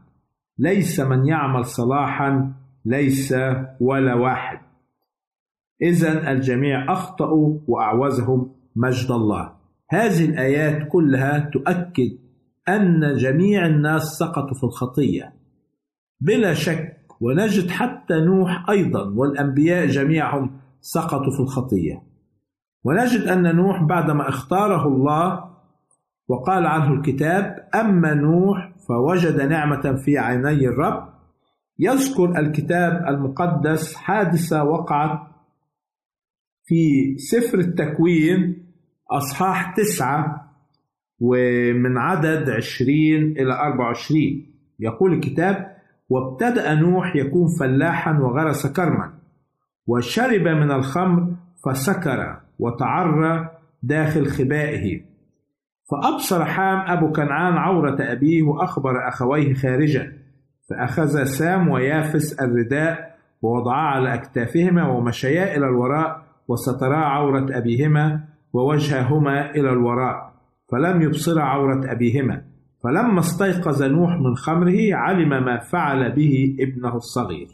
ليس 0.57 0.99
من 0.99 1.25
يعمل 1.25 1.65
صلاحا 1.65 2.53
ليس 2.85 3.33
ولا 3.79 4.13
واحد. 4.13 4.59
إذا 5.81 6.31
الجميع 6.31 6.93
أخطأوا 6.93 7.59
وأعوزهم 7.67 8.55
مجد 8.75 9.11
الله. 9.11 9.53
هذه 9.89 10.25
الآيات 10.25 10.87
كلها 10.91 11.39
تؤكد 11.39 12.17
أن 12.69 13.15
جميع 13.15 13.65
الناس 13.65 14.03
سقطوا 14.03 14.57
في 14.57 14.63
الخطية. 14.63 15.33
بلا 16.21 16.53
شك 16.53 16.97
ونجد 17.21 17.69
حتى 17.69 18.21
نوح 18.21 18.69
أيضا 18.69 19.13
والأنبياء 19.15 19.85
جميعهم 19.85 20.59
سقطوا 20.81 21.31
في 21.37 21.39
الخطية. 21.39 22.03
ونجد 22.83 23.27
أن 23.27 23.55
نوح 23.55 23.83
بعدما 23.83 24.29
اختاره 24.29 24.87
الله 24.87 25.54
وقال 26.27 26.65
عنه 26.65 26.93
الكتاب 26.93 27.69
أما 27.75 28.13
نوح 28.13 28.71
فوجد 28.87 29.41
نعمة 29.41 29.95
في 30.05 30.17
عيني 30.17 30.67
الرب 30.67 31.09
يذكر 31.79 32.39
الكتاب 32.39 33.05
المقدس 33.07 33.95
حادثة 33.95 34.63
وقعت 34.63 35.19
في 36.65 37.15
سفر 37.17 37.59
التكوين 37.59 38.65
أصحاح 39.11 39.75
تسعة 39.75 40.51
ومن 41.19 41.97
عدد 41.97 42.49
عشرين 42.49 43.23
إلى 43.23 43.53
أربع 43.53 43.85
وعشرين. 43.85 44.51
يقول 44.79 45.13
الكتاب 45.13 45.75
وابتدأ 46.09 46.73
نوح 46.73 47.15
يكون 47.15 47.47
فلاحا 47.59 48.19
وغرس 48.19 48.67
كرما 48.67 49.13
وشرب 49.87 50.47
من 50.47 50.71
الخمر 50.71 51.33
فسكر 51.65 52.39
وتعرى 52.59 53.49
داخل 53.83 54.27
خبائه. 54.27 55.14
فأبصر 55.91 56.45
حام 56.45 56.97
أبو 56.97 57.11
كنعان 57.11 57.53
عورة 57.53 57.97
أبيه 57.99 58.43
وأخبر 58.43 59.07
أخويه 59.07 59.53
خارجا 59.53 60.13
فأخذ 60.69 61.23
سام 61.23 61.69
ويافس 61.69 62.39
الرداء 62.41 63.15
ووضعا 63.41 63.81
على 63.81 64.13
أكتافهما 64.13 64.87
ومشيا 64.87 65.57
إلى 65.57 65.65
الوراء 65.65 66.25
وسترا 66.47 66.97
عورة 66.97 67.57
أبيهما 67.57 68.23
ووجههما 68.53 69.51
إلى 69.51 69.69
الوراء 69.69 70.33
فلم 70.71 71.01
يبصرا 71.01 71.41
عورة 71.41 71.91
أبيهما 71.91 72.41
فلما 72.83 73.19
استيقظ 73.19 73.83
نوح 73.83 74.11
من 74.11 74.35
خمره 74.35 74.93
علم 74.93 75.29
ما 75.29 75.59
فعل 75.59 76.15
به 76.15 76.55
ابنه 76.59 76.95
الصغير. 76.95 77.47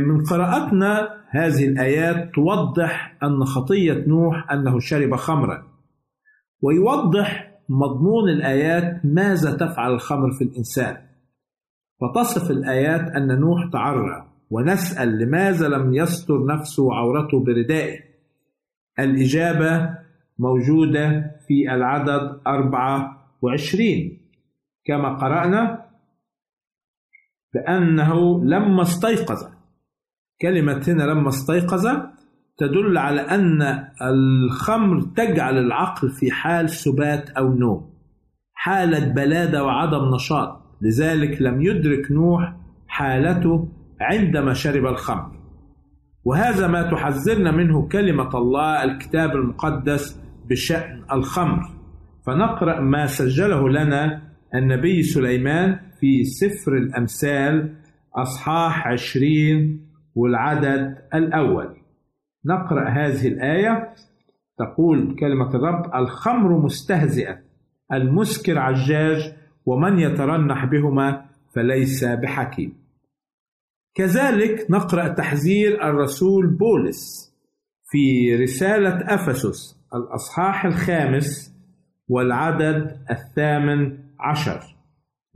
من 0.00 0.24
قراءتنا 0.24 1.08
هذه 1.30 1.66
الآيات 1.66 2.34
توضح 2.34 3.16
أن 3.22 3.44
خطية 3.44 4.04
نوح 4.06 4.52
أنه 4.52 4.78
شرب 4.78 5.14
خمرا. 5.14 5.73
ويوضح 6.64 7.50
مضمون 7.68 8.28
الآيات 8.28 9.04
ماذا 9.04 9.56
تفعل 9.56 9.92
الخمر 9.92 10.30
في 10.32 10.44
الإنسان. 10.44 10.96
فتصف 12.00 12.50
الآيات 12.50 13.00
أن 13.00 13.40
نوح 13.40 13.70
تعرى 13.72 14.28
ونسأل 14.50 15.18
لماذا 15.18 15.68
لم 15.68 15.94
يستر 15.94 16.46
نفسه 16.46 16.82
وعورته 16.82 17.44
بردائه. 17.44 17.98
الإجابة 18.98 19.98
موجودة 20.38 21.30
في 21.48 21.74
العدد 21.74 22.40
24 22.46 24.18
كما 24.84 25.14
قرأنا 25.16 25.84
بأنه 27.54 28.44
لما 28.44 28.82
استيقظ. 28.82 29.54
كلمة 30.42 30.84
هنا 30.88 31.02
لما 31.02 31.28
استيقظ 31.28 32.13
تدل 32.56 32.98
على 32.98 33.20
أن 33.20 33.84
الخمر 34.02 35.00
تجعل 35.00 35.58
العقل 35.58 36.10
في 36.10 36.30
حال 36.30 36.70
سبات 36.70 37.30
أو 37.30 37.54
نوم 37.54 37.94
حالة 38.54 39.12
بلادة 39.12 39.64
وعدم 39.64 40.14
نشاط. 40.14 40.60
لذلك 40.82 41.42
لم 41.42 41.62
يدرك 41.62 42.12
نوح 42.12 42.56
حالته 42.86 43.68
عندما 44.00 44.54
شرب 44.54 44.86
الخمر. 44.86 45.30
وهذا 46.24 46.66
ما 46.66 46.90
تحذرنا 46.90 47.50
منه 47.50 47.88
كلمة 47.88 48.38
الله 48.38 48.84
الكتاب 48.84 49.30
المقدس 49.30 50.20
بشأن 50.50 51.02
الخمر. 51.12 51.62
فنقرأ 52.26 52.80
ما 52.80 53.06
سجله 53.06 53.68
لنا 53.68 54.22
النبي 54.54 55.02
سليمان 55.02 55.80
في 56.00 56.24
سفر 56.24 56.76
الأمثال 56.76 57.74
أصحاح 58.16 58.86
عشرين 58.88 59.86
والعدد 60.14 60.96
الأول. 61.14 61.83
نقرأ 62.46 62.88
هذه 62.88 63.28
الآية. 63.28 63.94
تقول 64.58 65.16
كلمة 65.20 65.54
الرب 65.54 65.94
الخمر 65.94 66.58
مستهزئة 66.58 67.38
المسكر 67.92 68.58
عجاج 68.58 69.34
ومن 69.66 69.98
يترنح 69.98 70.64
بهما 70.64 71.26
فليس 71.54 72.04
بحكيم. 72.04 72.84
كذلك 73.94 74.70
نقرأ 74.70 75.08
تحذير 75.08 75.88
الرسول 75.88 76.56
بولس 76.56 77.34
في 77.90 78.36
رسالة 78.36 79.14
أفسس 79.14 79.86
الأصحاح 79.94 80.64
الخامس 80.64 81.54
والعدد 82.08 82.98
الثامن 83.10 83.98
عشر. 84.20 84.60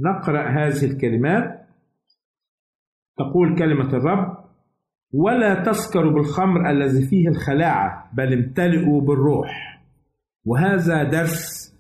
نقرأ 0.01 0.49
هذه 0.49 0.85
الكلمات. 0.85 1.69
تقول 3.19 3.59
كلمة 3.59 3.89
الرب 3.97 4.48
ولا 5.13 5.63
تسكروا 5.63 6.13
بالخمر 6.13 6.71
الذي 6.71 7.07
فيه 7.07 7.29
الخلاعة 7.29 8.11
بل 8.13 8.33
امتلئوا 8.33 9.01
بالروح. 9.01 9.81
وهذا 10.45 11.03
درس 11.03 11.75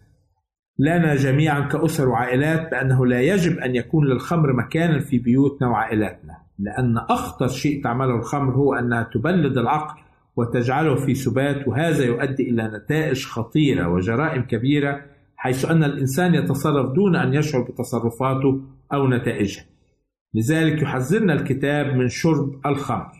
لنا 0.79 1.14
جميعا 1.14 1.61
كأسر 1.61 2.09
وعائلات 2.09 2.70
بأنه 2.70 3.07
لا 3.07 3.20
يجب 3.20 3.59
أن 3.59 3.76
يكون 3.76 4.07
للخمر 4.07 4.53
مكانا 4.53 5.01
في 5.01 5.18
بيوتنا 5.18 5.68
وعائلاتنا 5.68 6.37
لأن 6.59 6.99
أخطر 6.99 7.49
شيء 7.49 7.83
تعمله 7.85 8.16
الخمر 8.16 8.55
هو 8.55 8.74
أنها 8.74 9.03
تبلد 9.03 9.59
العقل 9.59 10.01
وتجعله 10.37 10.95
في 10.95 11.14
سبات 11.14 11.68
وهذا 11.68 12.05
يؤدي 12.05 12.51
إلى 12.51 12.70
نتائج 12.74 13.24
خطيرة 13.24 13.89
وجرائم 13.89 14.43
كبيرة 14.43 15.01
حيث 15.37 15.64
أن 15.64 15.85
الإنسان 15.85 16.35
يتصرف 16.35 16.93
دون 16.93 17.16
أن 17.16 17.35
يشعر 17.35 17.62
بتصرفاته 17.62 18.61
أو 18.93 19.09
نتائجها 19.09 19.64
لذلك 20.35 20.83
يحذرنا 20.83 21.33
الكتاب 21.33 21.87
من 21.87 22.09
شرب 22.09 22.66
الخمر. 22.66 23.18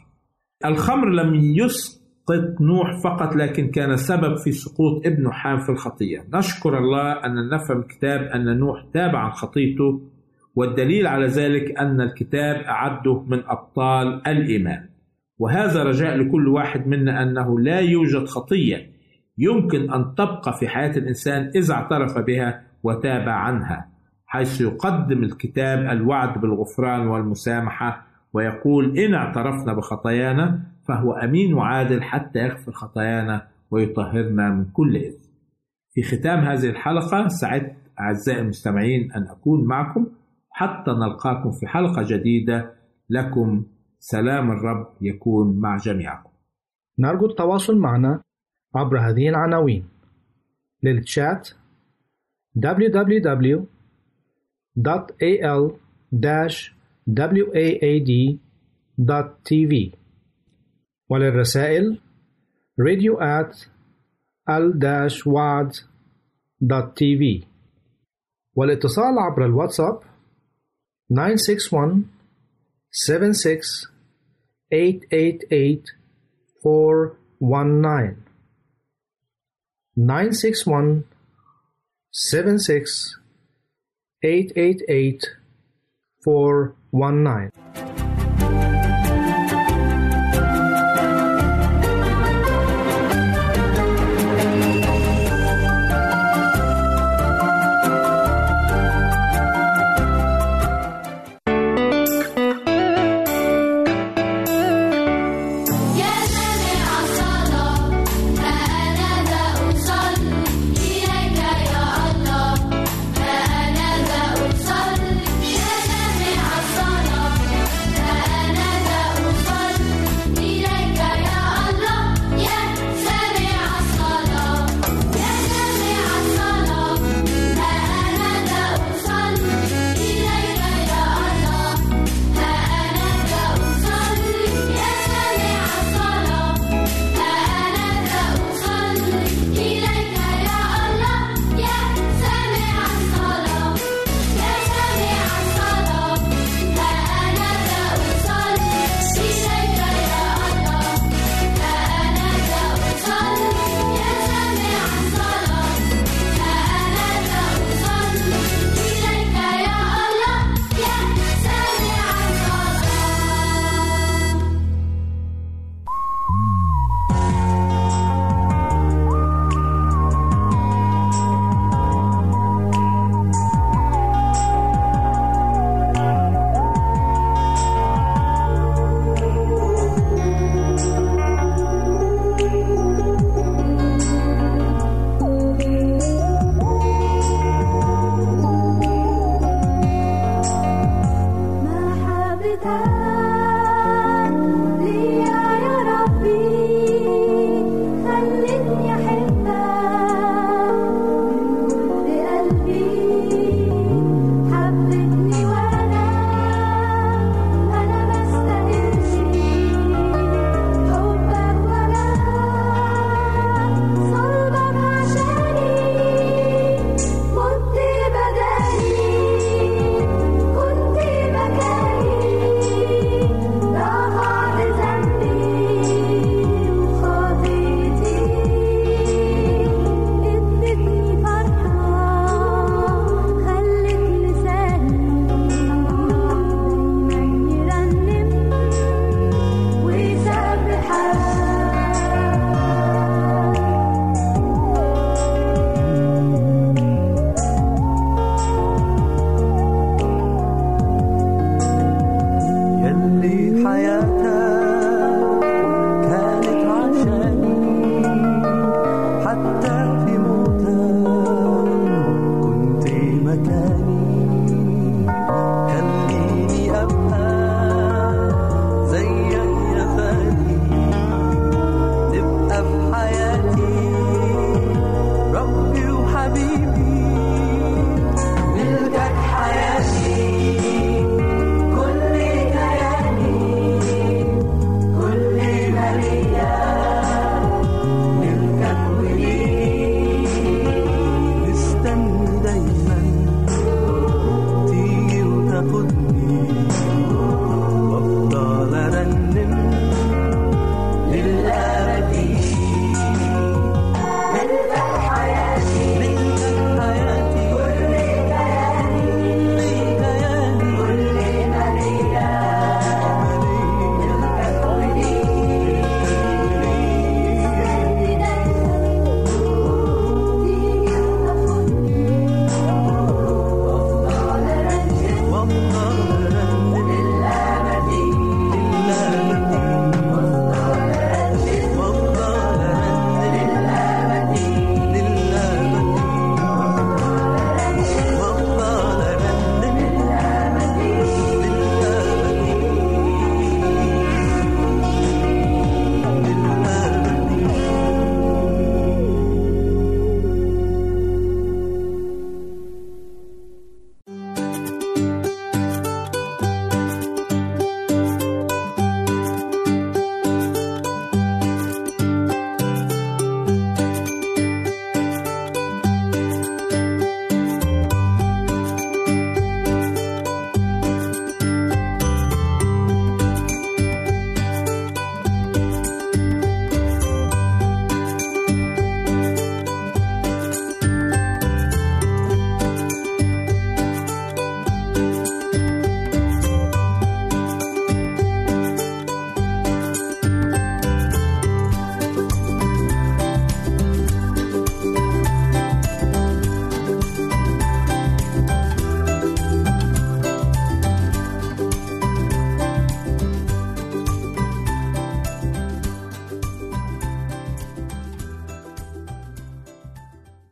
الخمر 0.65 1.09
لم 1.09 1.35
يسقط 1.35 2.61
نوح 2.61 3.01
فقط 3.05 3.37
لكن 3.37 3.71
كان 3.71 3.97
سبب 3.97 4.37
في 4.37 4.53
سقوط 4.53 5.07
ابنه 5.07 5.31
حام 5.31 5.59
في 5.59 5.69
الخطية 5.69 6.25
نشكر 6.35 6.79
الله 6.79 7.13
أن 7.13 7.49
نفهم 7.49 7.79
الكتاب 7.79 8.21
أن 8.21 8.59
نوح 8.59 8.85
تاب 8.95 9.17
عن 9.17 9.31
خطيته 9.31 10.01
والدليل 10.55 11.07
على 11.07 11.27
ذلك 11.27 11.79
أن 11.79 12.01
الكتاب 12.01 12.57
أعده 12.57 13.23
من 13.23 13.43
أبطال 13.47 14.27
الإيمان. 14.27 14.89
وهذا 15.39 15.83
رجاء 15.83 16.17
لكل 16.17 16.49
واحد 16.49 16.87
منا 16.87 17.23
أنه 17.23 17.61
لا 17.61 17.81
يوجد 17.81 18.25
خطية 18.25 18.91
يمكن 19.39 19.93
أن 19.93 20.15
تبقى 20.15 20.57
في 20.61 20.69
حياة 20.69 20.97
الإنسان 20.97 21.51
إذا 21.57 21.75
اعترف 21.75 22.19
بها 22.19 22.63
وتاب 22.83 23.29
عنها 23.29 23.89
حيث 24.27 24.61
يقدم 24.61 25.25
الكتاب 25.25 25.79
الوعد 25.79 26.41
بالغفران 26.41 27.07
والمسامحة 27.07 28.08
ويقول 28.33 28.99
إن 28.99 29.15
اعترفنا 29.15 29.73
بخطايانا 29.73 30.63
فهو 30.89 31.13
أمين 31.13 31.55
وعادل 31.55 32.03
حتى 32.03 32.39
يغفر 32.39 32.73
خطايانا 32.73 33.49
ويطهرنا 33.71 34.51
من 34.51 34.65
كل 34.65 34.97
إثم 34.97 35.29
في 35.99 36.03
ختام 36.03 36.39
هذه 36.39 36.71
الحلقة 36.71 37.29
سعدت 37.29 37.77
أعزائي 38.01 38.41
المستمعين 38.41 39.13
أن 39.13 39.23
أكون 39.23 39.65
معكم 39.65 40.07
حتى 40.51 40.91
نلقاكم 40.91 41.51
في 41.51 41.67
حلقة 41.67 42.03
جديدة. 42.03 42.75
لكم 43.11 43.65
سلام 43.99 44.51
الرب 44.51 44.87
يكون 45.01 45.61
مع 45.61 45.77
جميعكم. 45.77 46.31
نرجو 46.99 47.27
التواصل 47.27 47.79
معنا 47.79 48.23
عبر 48.75 48.99
هذه 48.99 49.29
العناوين. 49.29 49.89
للتشات 50.83 51.51
www.al-waad.tv 57.09 59.93
وللرسائل 61.11 62.01
radio 62.79 63.19
at 63.21 63.67
al-waad.tv 64.49 65.85
والاتصال 68.55 69.19
عبر 69.19 69.45
الواتساب 69.45 70.03
961 71.11 72.05
76 72.91 73.89
888 74.71 75.83
419 76.65 78.17
961 79.97 81.05
76 82.11 83.19
888 84.23 85.38
419 86.29 87.51